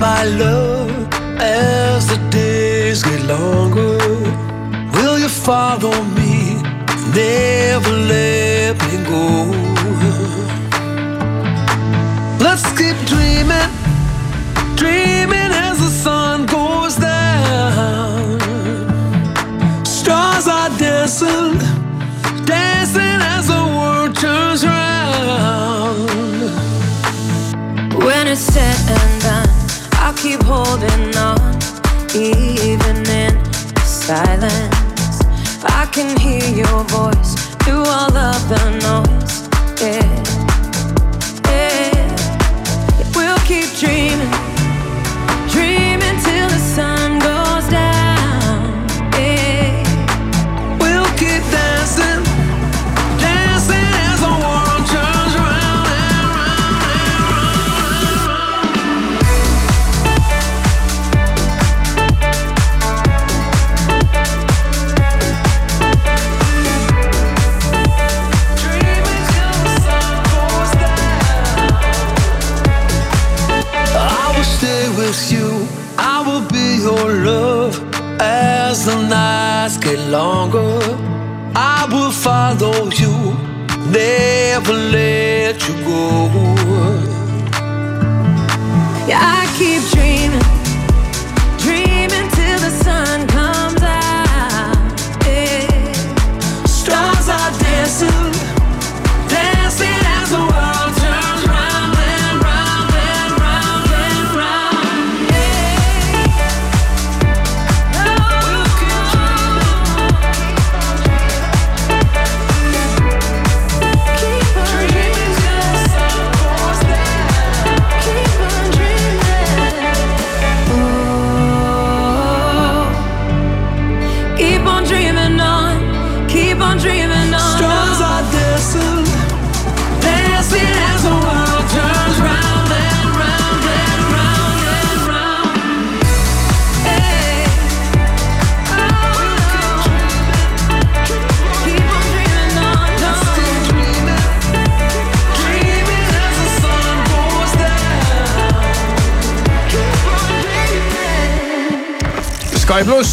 My 0.00 0.24
love 0.24 0.90
as 1.38 2.06
the 2.08 2.16
days 2.30 3.02
get 3.02 3.22
longer? 3.24 3.98
Will 4.94 5.18
you 5.18 5.28
follow 5.28 5.92
me? 6.18 6.54
Never 7.14 7.90
let 7.90 8.76
me 8.86 9.04
go. 9.04 9.59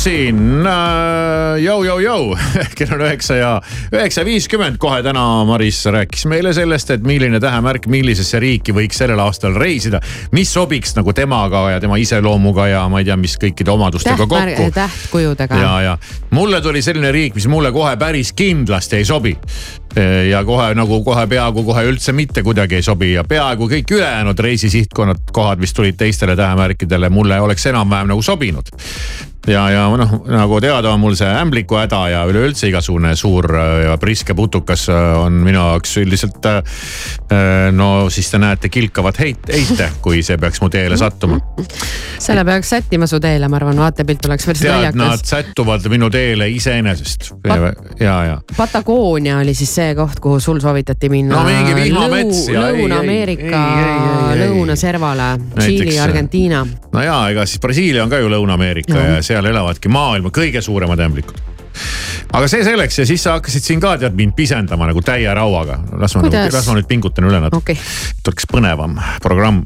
Sky 0.08 0.14
pluss 0.14 0.24
siin, 0.24 0.68
jõu-jõu-jõu, 1.60 2.36
kell 2.78 2.94
on 2.96 3.02
üheksa 3.04 3.36
ja 3.36 3.50
üheksa 3.92 4.24
viiskümmend 4.24 4.78
kohe 4.80 5.02
täna 5.04 5.24
Maris 5.48 5.82
rääkis 5.92 6.24
meile 6.32 6.54
sellest, 6.56 6.94
et 6.96 7.04
milline 7.04 7.42
tähemärk 7.44 7.90
millisesse 7.92 8.40
riiki 8.40 8.72
võiks 8.76 9.02
sellel 9.02 9.20
aastal 9.20 9.58
reisida. 9.60 10.00
mis 10.32 10.54
sobiks 10.54 10.96
nagu 10.96 11.12
temaga 11.14 11.66
ja 11.74 11.84
tema 11.84 11.98
iseloomuga 12.00 12.70
ja 12.72 12.86
ma 12.88 13.02
ei 13.04 13.10
tea, 13.10 13.18
mis 13.20 13.36
kõikide 13.42 13.74
omadustega 13.74 14.28
kokku. 14.28 14.72
tähtkujudega. 14.74 15.60
ja, 15.60 15.76
ja 15.82 15.98
mulle 16.32 16.62
tuli 16.62 16.82
selline 16.82 17.12
riik, 17.12 17.36
mis 17.36 17.48
mulle 17.52 17.72
kohe 17.76 17.98
päris 17.98 18.32
kindlasti 18.34 19.02
ei 19.02 19.06
sobi. 19.06 19.38
ja 20.30 20.44
kohe 20.46 20.74
nagu 20.76 21.04
kohe 21.04 21.28
peaaegu 21.28 21.64
kohe 21.68 21.84
üldse 21.92 22.14
mitte 22.16 22.44
kuidagi 22.48 22.80
ei 22.80 22.86
sobi 22.86 23.14
ja 23.18 23.24
peaaegu 23.28 23.68
kõik 23.68 23.92
ülejäänud 23.92 24.40
reisisihtkonnad, 24.40 25.32
kohad, 25.34 25.60
mis 25.60 25.74
tulid 25.74 25.98
teistele 26.00 26.36
tähemärkidele, 26.36 27.10
mulle 27.10 27.42
oleks 27.42 27.66
enam-vähem 27.66 28.16
nagu 28.16 28.22
sobinud 28.22 28.72
ja, 29.48 29.64
ja 29.72 29.84
noh, 29.98 30.14
nagu 30.28 30.60
teada 30.64 30.92
on 30.94 31.00
mul 31.02 31.16
see 31.18 31.30
ämbliku 31.30 31.78
häda 31.80 32.02
ja 32.12 32.24
üleüldse 32.30 32.68
igasugune 32.72 33.14
suur 33.20 33.48
äh, 33.56 33.68
ja 33.88 33.96
priske 34.02 34.36
putukas 34.38 34.88
äh, 34.92 35.10
on 35.22 35.40
minu 35.46 35.60
jaoks 35.60 35.98
üldiselt. 36.02 36.46
äh, 36.46 36.62
no 37.72 38.10
siis 38.14 38.32
te 38.32 38.40
näete 38.42 38.70
kilkavat 38.70 39.20
heit, 39.24 39.48
heite, 39.54 39.90
kui 40.04 40.22
see 40.26 40.38
peaks 40.38 40.62
mu 40.62 40.70
teele 40.74 40.98
sattuma. 41.00 41.40
selle 42.20 42.44
peaks 42.46 42.70
sättima 42.76 43.08
su 43.08 43.20
teele, 43.24 43.48
ma 43.48 43.60
arvan, 43.60 43.80
vaatepilt 43.80 44.26
oleks 44.28 44.50
päris 44.50 44.66
tead, 44.66 44.76
nad 44.90 45.00
naljakas. 45.00 45.30
sättuvad 45.30 45.88
minu 45.92 46.10
teele 46.14 46.50
iseenesest 46.52 47.32
ja, 48.00 48.18
ja. 48.26 48.38
Patagoonia 48.58 49.40
oli 49.44 49.54
siis 49.58 49.74
see 49.80 49.96
koht, 49.96 50.20
kuhu 50.24 50.40
sul 50.44 50.60
soovitati 50.64 51.10
minna. 51.10 51.38
No 51.38 51.44
mingi 51.48 51.76
vihmamets 51.76 52.48
ja 52.52 52.68
ei, 52.68 52.76
ei, 52.76 52.84
Lõuna-Ameerika 52.84 53.64
lõunaservale, 54.42 55.30
Tšiili, 55.58 56.00
Argentiina. 56.04 56.66
no 56.94 57.04
ja 57.04 57.18
ega 57.32 57.46
siis 57.48 57.62
Brasiilia 57.64 58.04
on 58.04 58.12
ka 58.12 58.20
ju 58.22 58.32
Lõuna-Ameerika 58.32 58.98
No. 58.98 59.04
ja 59.04 59.22
seal 59.22 59.37
elavadki 59.46 59.92
maailma 59.92 60.32
kõige 60.34 60.62
suuremad 60.62 61.00
ämblikud. 61.00 61.44
aga 62.34 62.48
see 62.50 62.64
selleks 62.66 62.98
ja 62.98 63.06
siis 63.06 63.22
sa 63.24 63.36
hakkasid 63.36 63.62
siin 63.64 63.82
ka 63.82 63.92
tead 64.02 64.16
mind 64.18 64.34
pisendama 64.36 64.88
nagu 64.90 65.02
täie 65.06 65.34
rauaga. 65.34 65.78
las 66.00 66.16
ma, 66.16 66.26
las 66.26 66.68
ma 66.68 66.76
nüüd 66.78 66.90
pingutan 66.90 67.28
üle 67.30 67.40
natuke 67.44 67.76
okay. 67.76 67.88
tuleks 68.24 68.50
põnevam 68.50 68.98
programm. 69.22 69.64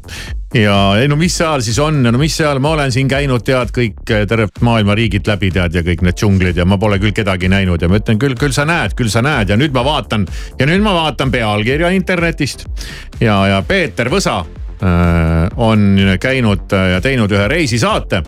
ja 0.54 0.76
ei 1.00 1.08
no 1.08 1.16
mis 1.16 1.36
seal 1.40 1.64
siis 1.64 1.78
on 1.80 2.04
ja 2.04 2.12
no 2.12 2.20
mis 2.20 2.36
seal, 2.36 2.60
ma 2.60 2.74
olen 2.76 2.92
siin 2.92 3.08
käinud 3.08 3.44
tead 3.46 3.72
kõik 3.72 4.04
tervet 4.04 4.60
maailma 4.60 4.94
riigid 4.98 5.26
läbi 5.28 5.50
tead 5.50 5.80
ja 5.80 5.84
kõik 5.86 6.04
need 6.04 6.20
džunglid 6.20 6.60
ja 6.60 6.68
ma 6.68 6.78
pole 6.78 7.00
küll 7.00 7.16
kedagi 7.16 7.48
näinud 7.48 7.82
ja 7.82 7.88
ma 7.88 8.00
ütlen 8.02 8.20
küll, 8.20 8.36
küll 8.38 8.52
sa 8.52 8.66
näed, 8.68 8.96
küll 8.98 9.10
sa 9.12 9.24
näed 9.24 9.54
ja 9.54 9.56
nüüd 9.56 9.72
ma 9.72 9.84
vaatan 9.86 10.28
ja 10.58 10.68
nüüd 10.68 10.84
ma 10.84 10.92
vaatan 10.98 11.32
pealkirja 11.32 11.94
internetist. 11.96 12.66
ja, 13.20 13.40
ja 13.48 13.62
Peeter 13.66 14.12
Võsa 14.12 14.42
äh, 14.44 15.48
on 15.56 16.18
käinud 16.20 16.76
ja 16.92 17.00
teinud 17.00 17.32
ühe 17.32 17.48
reisisaate 17.48 18.22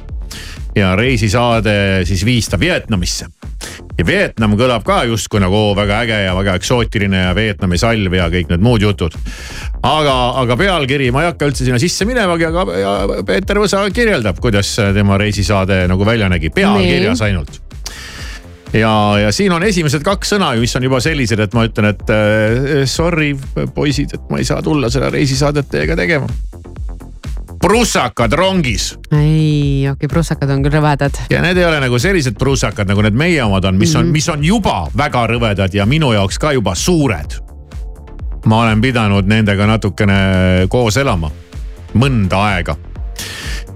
ja 0.76 0.94
reisisaade 0.96 2.02
siis 2.04 2.24
viis 2.24 2.48
ta 2.50 2.60
Vietnamisse. 2.60 3.26
ja 3.98 4.06
Vietnam 4.06 4.56
kõlab 4.58 4.84
ka 4.86 5.04
justkui 5.08 5.40
nagu 5.40 5.56
oo, 5.56 5.74
väga 5.76 6.00
äge 6.04 6.20
ja 6.24 6.34
väga 6.36 6.56
eksootiline 6.58 7.20
ja 7.28 7.34
Vietnami 7.34 7.78
salv 7.78 8.14
ja 8.14 8.28
kõik 8.32 8.50
need 8.50 8.64
muud 8.64 8.82
jutud. 8.82 9.14
aga, 9.82 10.16
aga 10.42 10.56
pealkiri, 10.56 11.10
ma 11.14 11.24
ei 11.24 11.30
hakka 11.32 11.50
üldse 11.50 11.64
sinna 11.66 11.78
sisse 11.78 12.04
minemagi, 12.08 12.48
aga 12.50 12.66
ja 12.80 12.94
Peeter 13.26 13.62
Võsa 13.62 13.84
kirjeldab, 13.94 14.40
kuidas 14.42 14.74
tema 14.94 15.18
reisisaade 15.18 15.84
nagu 15.90 16.06
välja 16.06 16.28
nägi, 16.28 16.50
pealkirjas 16.54 17.22
ainult 17.22 17.60
ja, 18.74 19.18
ja 19.22 19.32
siin 19.32 19.52
on 19.54 19.62
esimesed 19.62 20.02
kaks 20.04 20.34
sõna, 20.34 20.52
mis 20.58 20.74
on 20.76 20.88
juba 20.88 21.00
sellised, 21.02 21.40
et 21.40 21.54
ma 21.54 21.66
ütlen, 21.68 21.92
et 21.94 22.10
äh, 22.10 22.82
sorry 22.90 23.32
poisid, 23.74 24.16
et 24.16 24.30
ma 24.30 24.42
ei 24.42 24.48
saa 24.48 24.62
tulla 24.62 24.90
seda 24.92 25.12
reisisaadet 25.14 25.70
teiega 25.70 25.96
tegema. 25.98 26.28
Prussakad 27.64 28.32
rongis 28.32 28.90
ei, 29.12 29.88
okei 29.88 29.92
okay,, 29.92 30.08
prussakad 30.08 30.50
on 30.52 30.60
küll 30.64 30.74
rõvedad. 30.76 31.16
ja 31.32 31.40
need 31.40 31.56
ei 31.56 31.64
ole 31.64 31.78
nagu 31.80 31.96
sellised 31.98 32.36
prussakad, 32.36 32.90
nagu 32.90 33.00
need 33.06 33.16
meie 33.16 33.40
omad 33.40 33.64
on, 33.64 33.78
mis 33.80 33.94
on 33.94 34.02
mm. 34.04 34.08
-hmm. 34.08 34.12
mis 34.12 34.28
on 34.28 34.44
juba 34.44 34.74
väga 34.96 35.22
rõvedad 35.32 35.72
ja 35.72 35.86
minu 35.88 36.12
jaoks 36.12 36.38
ka 36.38 36.52
juba 36.52 36.74
suured. 36.74 37.38
ma 38.44 38.60
olen 38.66 38.80
pidanud 38.80 39.24
nendega 39.26 39.66
natukene 39.66 40.18
koos 40.68 40.96
elama, 40.96 41.30
mõnda 41.94 42.42
aega. 42.52 42.76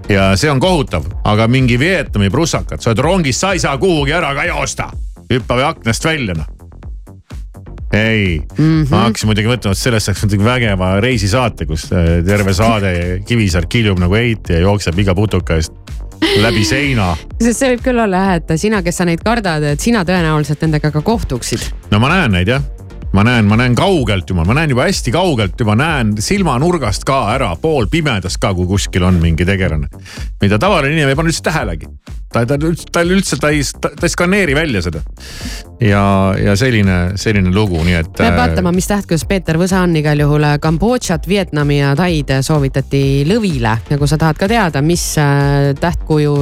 ja 0.09 0.35
see 0.37 0.51
on 0.51 0.59
kohutav, 0.59 1.09
aga 1.23 1.47
mingi 1.47 1.79
Vietnami 1.79 2.29
prussakad, 2.29 2.81
sa 2.81 2.89
oled 2.91 2.99
rongis, 2.99 3.39
sa 3.39 3.53
ei 3.53 3.59
saa 3.59 3.77
kuhugi 3.77 4.13
ära 4.13 4.35
ka 4.35 4.45
joosta. 4.45 4.91
hüppa 5.33 5.55
või 5.55 5.65
aknast 5.65 6.05
välja 6.05 6.37
noh 6.37 6.58
ei 7.93 8.39
mm. 8.39 8.65
-hmm. 8.65 8.89
ma 8.89 9.03
hakkasin 9.07 9.29
muidugi 9.29 9.49
mõtlema, 9.49 9.73
et 9.73 9.81
sellest 9.81 10.09
saaks 10.09 10.25
muidugi 10.25 10.45
vägeva 10.45 10.89
reisisaate, 11.01 11.65
kus 11.65 11.87
äh, 11.91 12.19
terve 12.25 12.53
saade 12.53 13.21
Kivisaar 13.25 13.65
kiljub 13.69 13.99
nagu 13.99 14.15
eit 14.15 14.49
ja 14.49 14.59
jookseb 14.59 14.99
iga 14.99 15.15
putuka 15.15 15.57
eest 15.57 15.73
läbi 16.41 16.65
seina. 16.65 17.15
sest 17.43 17.59
see 17.59 17.71
võib 17.73 17.85
küll 17.85 18.03
olla 18.03 18.25
jah, 18.25 18.35
et 18.41 18.59
sina, 18.61 18.83
kes 18.85 19.01
sa 19.01 19.07
neid 19.09 19.23
kardad, 19.25 19.63
et 19.63 19.79
sina 19.79 20.03
tõenäoliselt 20.05 20.61
nendega 20.65 20.91
ka 20.91 21.01
kohtuksid. 21.01 21.71
no 21.91 21.99
ma 21.99 22.11
näen 22.13 22.37
neid 22.37 22.53
jah, 22.53 22.63
ma 23.13 23.23
näen, 23.25 23.49
ma 23.49 23.57
näen 23.57 23.75
kaugelt 23.75 24.29
juba, 24.29 24.45
ma 24.45 24.53
näen 24.57 24.75
juba 24.75 24.85
hästi 24.85 25.13
kaugelt 25.15 25.59
juba 25.59 25.75
näen 25.79 26.13
silmanurgast 26.21 27.07
ka 27.07 27.23
ära, 27.33 27.55
poolpimedas 27.61 28.37
ka, 28.37 28.53
kui 28.53 28.69
kuskil 28.69 29.03
on 29.07 29.17
mingi 29.23 29.45
tegelane. 29.45 29.89
mida 30.41 30.59
tavaline 30.59 30.93
inimene 30.93 31.15
ei 31.15 31.21
pane 31.23 31.33
üldse 31.33 31.45
tähelegi. 31.49 31.89
Ta, 32.33 32.45
ta 32.45 32.57
üldse, 32.57 32.87
ta 32.91 33.03
üldse, 33.05 33.39
ta 33.41 33.51
ei, 33.53 33.63
ta 33.81 34.05
ei 34.05 34.11
skaneeri 34.13 34.55
välja 34.57 34.81
seda. 34.85 35.01
ja, 35.81 36.03
ja 36.37 36.55
selline, 36.59 36.97
selline 37.19 37.53
lugu, 37.55 37.81
nii 37.85 37.97
et. 38.01 38.11
peab 38.17 38.37
vaatama, 38.39 38.73
mis 38.75 38.89
tähtkus 38.89 39.25
Peeter 39.29 39.59
Võsa 39.61 39.83
on 39.85 39.95
igal 39.99 40.19
juhul 40.21 40.45
Kambodžat, 40.61 41.27
Vietnami 41.29 41.79
ja 41.79 41.95
Taid 41.99 42.33
soovitati 42.45 43.23
lõvile 43.29 43.77
ja 43.89 43.97
kui 43.97 44.09
sa 44.09 44.19
tahad 44.21 44.39
ka 44.39 44.49
teada, 44.51 44.83
mis 44.85 45.05
äh, 45.21 45.71
tähtkuju, 45.79 46.35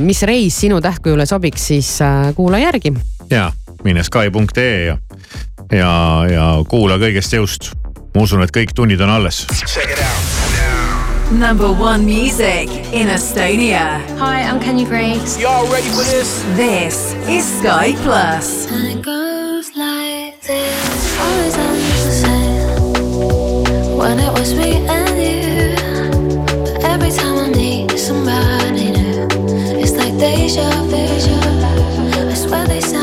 mis 0.00 0.22
reis 0.28 0.60
sinu 0.62 0.78
tähtkujule 0.80 1.26
sobiks, 1.26 1.66
siis 1.72 1.96
äh, 2.04 2.30
kuula 2.36 2.60
järgi. 2.62 2.94
ja 3.30 3.50
mine 3.84 4.04
Sky.ee 4.04 4.84
ja, 4.84 4.96
ja, 5.72 5.92
ja 6.30 6.46
kuula 6.68 7.00
kõigest 7.00 7.36
jõust. 7.36 7.72
ma 8.14 8.24
usun, 8.26 8.42
et 8.42 8.54
kõik 8.54 8.74
tunnid 8.74 9.00
on 9.00 9.16
alles. 9.20 9.44
Number 11.30 11.72
one 11.72 12.04
music 12.04 12.68
in 12.92 13.06
Estonia. 13.06 14.00
Hi, 14.18 14.42
I'm 14.42 14.58
Kenny 14.60 14.84
Grace. 14.84 15.38
Y'all 15.38 15.64
ready 15.70 15.88
for 15.90 16.02
this? 16.02 16.42
This 16.56 17.14
is 17.28 17.46
Sky 17.60 17.92
Plus. 18.02 18.66
And 18.70 18.98
it 18.98 19.02
goes 19.04 19.70
like 19.76 20.40
this. 20.40 21.20
Always 21.20 21.56
on 21.56 21.74
the 21.74 22.10
same. 22.22 23.96
When 23.96 24.18
it 24.18 24.32
was 24.32 24.52
me 24.54 24.84
and 24.88 25.16
you. 25.22 25.76
But 26.64 26.84
every 26.84 27.12
time 27.12 27.38
I 27.38 27.48
meet 27.50 27.96
somebody 27.96 28.90
new, 28.90 29.28
it's 29.80 29.92
like 29.92 30.18
deja 30.18 30.68
vu. 30.90 30.96
I 32.28 32.34
swear 32.34 32.66
they 32.66 32.80
sound 32.80 32.99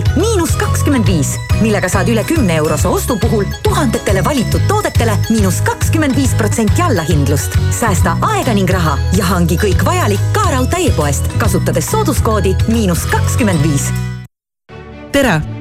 sooduskoodi 0.00 0.20
miinus 0.20 0.56
kakskümmend 0.56 1.06
viis, 1.06 1.34
millega 1.60 1.88
saad 1.88 2.08
üle 2.08 2.24
kümne 2.24 2.56
eurose 2.60 2.88
ostu 2.88 3.16
puhul 3.20 3.44
tuhandetele 3.62 4.24
valitud 4.24 4.60
toodetele 4.68 5.16
miinus 5.30 5.60
kakskümmend 5.60 6.16
viis 6.16 6.34
protsenti 6.34 6.82
allahindlust. 6.82 7.56
säästa 7.70 8.16
aega 8.22 8.54
ning 8.54 8.70
raha 8.70 8.98
ja 9.16 9.24
hangi 9.24 9.56
kõik 9.56 9.84
vajalik 9.84 10.20
ka 10.32 10.50
raudtee 10.50 10.86
e-poest, 10.88 11.28
kasutades 11.38 11.90
sooduskoodi 11.90 12.56
miinus 12.68 13.06
kakskümmend 13.10 13.62
viis 13.62 13.90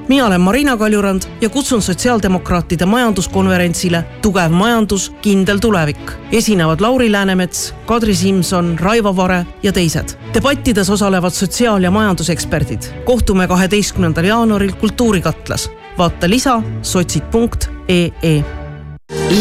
mina 0.09 0.25
olen 0.25 0.41
Marina 0.41 0.77
Kaljurand 0.77 1.21
ja 1.41 1.49
kutsun 1.49 1.81
sotsiaaldemokraatide 1.81 2.85
majanduskonverentsile 2.85 4.03
Tugev 4.21 4.51
majandus, 4.51 5.11
kindel 5.21 5.57
tulevik. 5.57 6.11
esinevad 6.31 6.81
Lauri 6.81 7.11
Läänemets, 7.11 7.73
Kadri 7.85 8.15
Simson, 8.15 8.79
Raivo 8.79 9.15
Vare 9.15 9.45
ja 9.63 9.71
teised. 9.71 10.09
debattides 10.33 10.89
osalevad 10.89 11.31
sotsiaal- 11.31 11.83
ja 11.83 11.91
majanduseksperdid. 11.91 12.81
kohtume 13.05 13.47
kaheteistkümnendal 13.47 14.23
jaanuaril 14.23 14.71
Kultuurikatlas. 14.71 15.69
vaata 15.97 16.29
lisa 16.29 16.61
sotsid.ee 16.81 18.43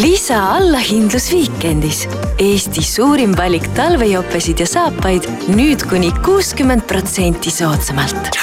lisa 0.03 0.53
allahindlus 0.53 1.33
Viikendis. 1.33 2.09
Eesti 2.39 2.83
suurim 2.83 3.37
valik 3.37 3.69
talvejopesid 3.69 4.59
ja 4.59 4.67
saapaid 4.67 5.23
nüüd 5.49 5.89
kuni 5.89 6.13
kuuskümmend 6.25 6.83
protsenti 6.83 7.51
soodsamalt 7.51 8.39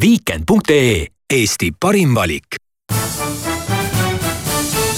viikend.ee 0.00 1.19
Eesti 1.30 1.70
parim 1.80 2.14
valik. 2.14 2.56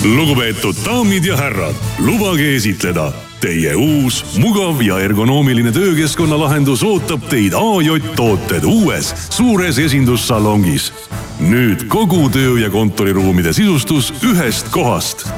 lugupeetud 0.04 0.76
daamid 0.84 1.24
ja 1.24 1.36
härrad, 1.36 1.74
lubage 1.98 2.54
esitleda. 2.56 3.12
Teie 3.40 3.74
uus, 3.76 4.24
mugav 4.40 4.80
ja 4.82 4.96
ergonoomiline 4.98 5.72
töökeskkonna 5.72 6.38
lahendus 6.40 6.82
ootab 6.82 7.28
teid 7.28 7.52
AJ 7.52 8.00
tooted 8.16 8.64
uues 8.64 9.12
suures 9.28 9.78
esindussalongis. 9.78 10.92
nüüd 11.40 11.84
kogu 11.88 12.30
töö 12.30 12.58
ja 12.58 12.70
kontoriruumide 12.70 13.52
sisustus 13.52 14.12
ühest 14.24 14.70
kohast. 14.70 15.28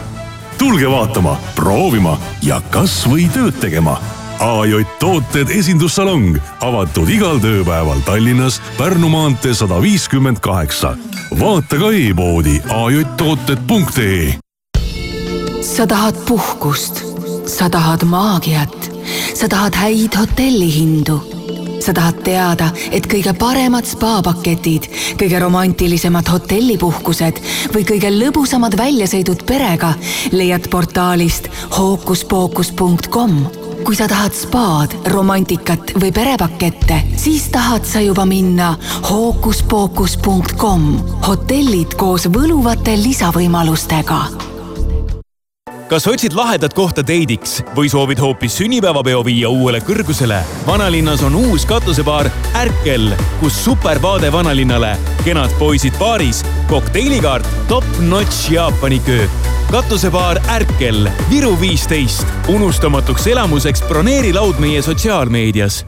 tulge 0.59 0.91
vaatama, 0.91 1.41
proovima 1.55 2.19
ja 2.43 2.63
kasvõi 2.71 3.27
tööd 3.35 3.59
tegema 3.61 3.99
AJ 4.41 4.87
Tooted 4.99 5.51
esindussalong 5.55 6.35
avatud 6.65 7.09
igal 7.13 7.39
tööpäeval 7.43 8.01
Tallinnas 8.07 8.59
Pärnu 8.79 9.09
maantee 9.13 9.55
sada 9.55 9.79
viiskümmend 9.83 10.41
kaheksa. 10.43 10.97
vaata 11.41 11.79
ka 11.79 11.91
e-poodi 11.91 12.63
ajtooted.ee. 12.69 14.39
sa 15.63 15.87
tahad 15.87 16.17
puhkust, 16.27 17.05
sa 17.47 17.71
tahad 17.71 18.03
maagiat, 18.05 18.91
sa 19.35 19.49
tahad 19.49 19.75
häid 19.75 20.17
hotellihindu. 20.19 21.21
sa 21.81 21.93
tahad 21.93 22.23
teada, 22.25 22.71
et 22.91 23.07
kõige 23.07 23.35
paremad 23.39 23.85
spaapaketid, 23.85 24.89
kõige 25.21 25.39
romantilisemad 25.39 26.29
hotellipuhkused 26.29 27.41
või 27.75 27.85
kõige 27.85 28.09
lõbusamad 28.11 28.77
väljasõidud 28.77 29.45
perega 29.47 29.95
leiad 30.33 30.71
portaalist 30.71 31.49
hookuspookus.com 31.77 33.64
kui 33.85 33.97
sa 33.97 34.09
tahad 34.09 34.33
spaad, 34.37 34.97
romantikat 35.13 35.93
või 36.01 36.13
perepakette, 36.15 37.03
siis 37.21 37.51
tahad 37.53 37.85
sa 37.89 38.01
juba 38.01 38.25
minna 38.29 38.73
hookuspookus.com. 39.11 40.89
hotellid 41.29 41.95
koos 42.01 42.29
võluvate 42.33 42.97
lisavõimalustega 43.03 44.54
kas 45.89 46.07
otsid 46.09 46.33
lahedat 46.37 46.75
kohta 46.75 47.03
deidiks 47.07 47.59
või 47.77 47.91
soovid 47.93 48.21
hoopis 48.23 48.57
sünnipäevapeo 48.61 49.23
viia 49.25 49.51
uuele 49.53 49.81
kõrgusele? 49.85 50.41
vanalinnas 50.67 51.23
on 51.27 51.35
uus 51.35 51.67
katusebaar 51.69 52.31
Ärkel, 52.57 53.11
kus 53.41 53.59
supervaade 53.65 54.33
vanalinnale, 54.33 54.95
kenad 55.25 55.53
poisid 55.59 55.97
baaris, 56.01 56.45
kokteilikaart, 56.71 57.49
top-notch 57.69 58.53
Jaapani 58.53 59.01
köök. 59.07 59.31
katusebaar 59.71 60.41
Ärkel, 60.49 61.09
Viru 61.31 61.57
viisteist. 61.61 62.27
unustamatuks 62.49 63.27
elamuseks 63.27 63.83
broneeri 63.89 64.33
laud 64.33 64.59
meie 64.59 64.83
sotsiaalmeedias 64.83 65.85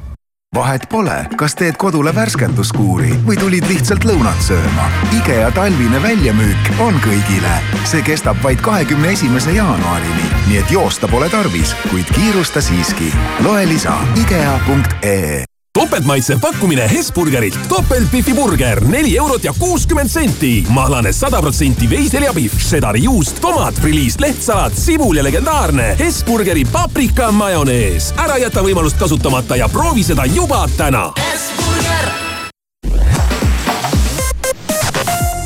vahet 0.57 0.88
pole, 0.88 1.16
kas 1.36 1.55
teed 1.55 1.76
kodule 1.78 2.14
värskenduskuuri 2.16 3.12
või 3.26 3.36
tulid 3.40 3.66
lihtsalt 3.68 4.07
lõunat 4.09 4.40
sööma. 4.44 4.86
IKEA 5.18 5.51
talvine 5.57 6.01
väljamüük 6.03 6.70
on 6.80 7.01
kõigile. 7.05 7.57
see 7.84 8.03
kestab 8.03 8.40
vaid 8.42 8.61
kahekümne 8.61 9.12
esimese 9.12 9.53
jaanuarini, 9.53 10.30
nii 10.47 10.62
et 10.62 10.70
joosta 10.70 11.09
pole 11.09 11.28
tarvis, 11.28 11.74
kuid 11.90 12.09
kiirusta 12.14 12.61
siiski. 12.61 13.12
loe 13.44 13.66
lisa 13.66 13.99
IKEA.ee 14.22 15.44
topeltmaitsev 15.76 16.38
pakkumine 16.40 16.90
Hesburgerilt. 16.90 17.58
topeltbifi 17.68 18.34
burger, 18.34 18.84
neli 18.84 19.16
eurot 19.18 19.44
ja 19.44 19.52
kuuskümmend 19.58 20.08
senti. 20.08 20.66
mahlane 20.68 21.12
sada 21.12 21.40
protsenti 21.40 21.90
veiseljapihv, 21.90 22.58
šedari 22.58 23.02
juust, 23.04 23.40
tomat, 23.40 23.74
friliis, 23.74 24.16
lehtsalat, 24.20 24.72
sibul 24.74 25.16
ja 25.16 25.24
legendaarne 25.24 25.96
Hesburgeri 25.98 26.64
paprika 26.72 27.28
majonees. 27.32 28.14
ära 28.16 28.38
jäta 28.38 28.62
võimalust 28.64 28.96
kasutamata 28.98 29.56
ja 29.56 29.68
proovi 29.68 30.04
seda 30.04 30.24
juba 30.24 30.64
täna. 30.76 31.10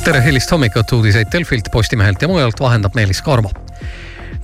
tere 0.05 0.25
hilist 0.25 0.51
hommikut, 0.51 0.93
uudiseid 0.93 1.27
Delfilt, 1.33 1.73
Postimehelt 1.73 2.23
ja 2.23 2.29
mujalt 2.29 2.61
vahendab 2.61 2.95
Meelis 2.95 3.23
Karmo 3.23 3.51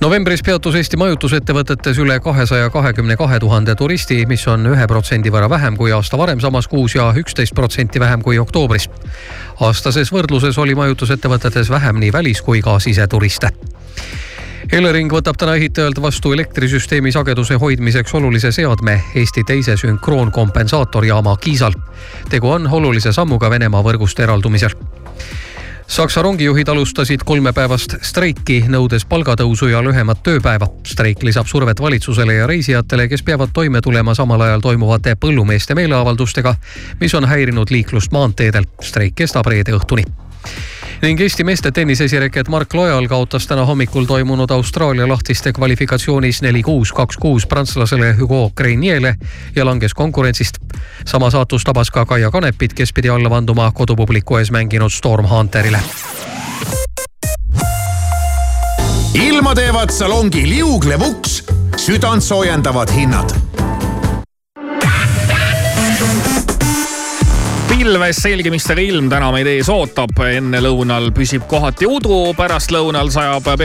novembris 0.01 0.43
peatus 0.45 0.75
Eesti 0.77 0.97
majutusettevõtetes 0.97 1.97
üle 2.01 2.19
kahesaja 2.21 2.69
kahekümne 2.69 3.15
kahe 3.17 3.39
tuhande 3.39 3.75
turisti, 3.75 4.19
mis 4.29 4.43
on 4.47 4.65
ühe 4.69 4.87
protsendi 4.87 5.31
võrra 5.33 5.49
vähem 5.49 5.77
kui 5.77 5.91
aasta 5.91 6.17
varem 6.17 6.39
samas 6.43 6.67
kuus 6.69 6.95
ja 6.95 7.09
üksteist 7.17 7.55
protsenti 7.55 7.99
vähem 7.99 8.21
kui 8.21 8.37
oktoobris. 8.39 8.89
aastases 9.59 10.13
võrdluses 10.13 10.57
oli 10.57 10.75
majutusettevõtetes 10.75 11.69
vähem 11.69 11.99
nii 11.99 12.13
välis 12.13 12.41
kui 12.41 12.61
ka 12.61 12.79
siseturiste 12.79 13.49
Elering 14.71 15.11
võtab 15.11 15.37
täna 15.39 15.55
ehitajalt 15.55 16.01
vastu 16.01 16.33
elektrisüsteemi 16.33 17.11
sageduse 17.11 17.55
hoidmiseks 17.55 18.13
olulise 18.13 18.51
seadme 18.51 19.01
Eesti 19.15 19.43
teise 19.47 19.77
sünkroonkompensaatorjaama 19.77 21.37
Kiisal. 21.37 21.73
tegu 22.29 22.49
on 22.51 22.67
olulise 22.67 23.13
sammuga 23.13 23.49
Venemaa 23.49 23.83
võrgust 23.83 24.19
eraldumisel 24.19 24.75
Saksa 25.87 26.21
rongijuhid 26.21 26.67
alustasid 26.67 27.21
kolmepäevast 27.25 27.93
streiki, 28.03 28.57
nõudes 28.67 29.05
palgatõusu 29.07 29.69
ja 29.71 29.79
lühemat 29.83 30.19
tööpäeva. 30.23 30.67
streik 30.83 31.23
lisab 31.23 31.47
survet 31.47 31.79
valitsusele 31.81 32.33
ja 32.33 32.47
reisijatele, 32.47 33.07
kes 33.07 33.23
peavad 33.23 33.49
toime 33.53 33.81
tulema 33.81 34.15
samal 34.15 34.41
ajal 34.41 34.59
toimuvate 34.59 35.15
põllumeeste 35.15 35.75
meeleavaldustega, 35.75 36.55
mis 36.99 37.13
on 37.13 37.25
häirinud 37.25 37.71
liiklust 37.71 38.11
maanteedel. 38.11 38.63
streik 38.81 39.15
kestab 39.15 39.45
reede 39.45 39.71
õhtuni 39.71 40.03
ning 41.01 41.21
Eesti 41.21 41.43
meeste 41.43 41.71
tennisesireket 41.71 42.47
Mark 42.47 42.73
Lojal 42.73 43.07
kaotas 43.07 43.47
täna 43.47 43.65
hommikul 43.65 44.05
toimunud 44.05 44.51
Austraalia 44.51 45.07
lahtiste 45.07 45.53
kvalifikatsioonis 45.53 46.41
neli-kuus, 46.41 46.93
kaks-kuus 46.93 47.47
prantslasele 47.47 48.15
Hugo 48.19 48.51
Greniele 48.55 49.15
ja 49.55 49.65
langes 49.65 49.93
konkurentsist. 49.93 50.57
sama 51.05 51.29
saatus 51.29 51.63
tabas 51.63 51.91
ka 51.91 52.05
Kaia 52.05 52.31
Kanepit, 52.31 52.73
kes 52.73 52.93
pidi 52.93 53.09
alla 53.09 53.29
vanduma 53.29 53.71
kodupubliku 53.71 54.37
ees 54.37 54.51
mänginud 54.51 54.91
Storm 54.91 55.25
Hunterile. 55.25 55.79
ilma 59.13 59.55
teevad 59.55 59.89
salongi 59.89 60.49
liuglev 60.49 61.01
uks, 61.01 61.43
südant 61.77 62.23
soojendavad 62.23 62.91
hinnad 62.91 63.46
pilves 67.77 68.17
selgimistega 68.23 68.81
ilm 68.81 69.05
täna 69.11 69.27
meid 69.29 69.45
ees 69.51 69.67
ootab, 69.69 70.09
ennelõunal 70.25 71.11
püsib 71.13 71.43
kohati 71.49 71.85
udu, 71.85 72.31
pärastlõunal 72.37 73.11
sajab 73.13 73.51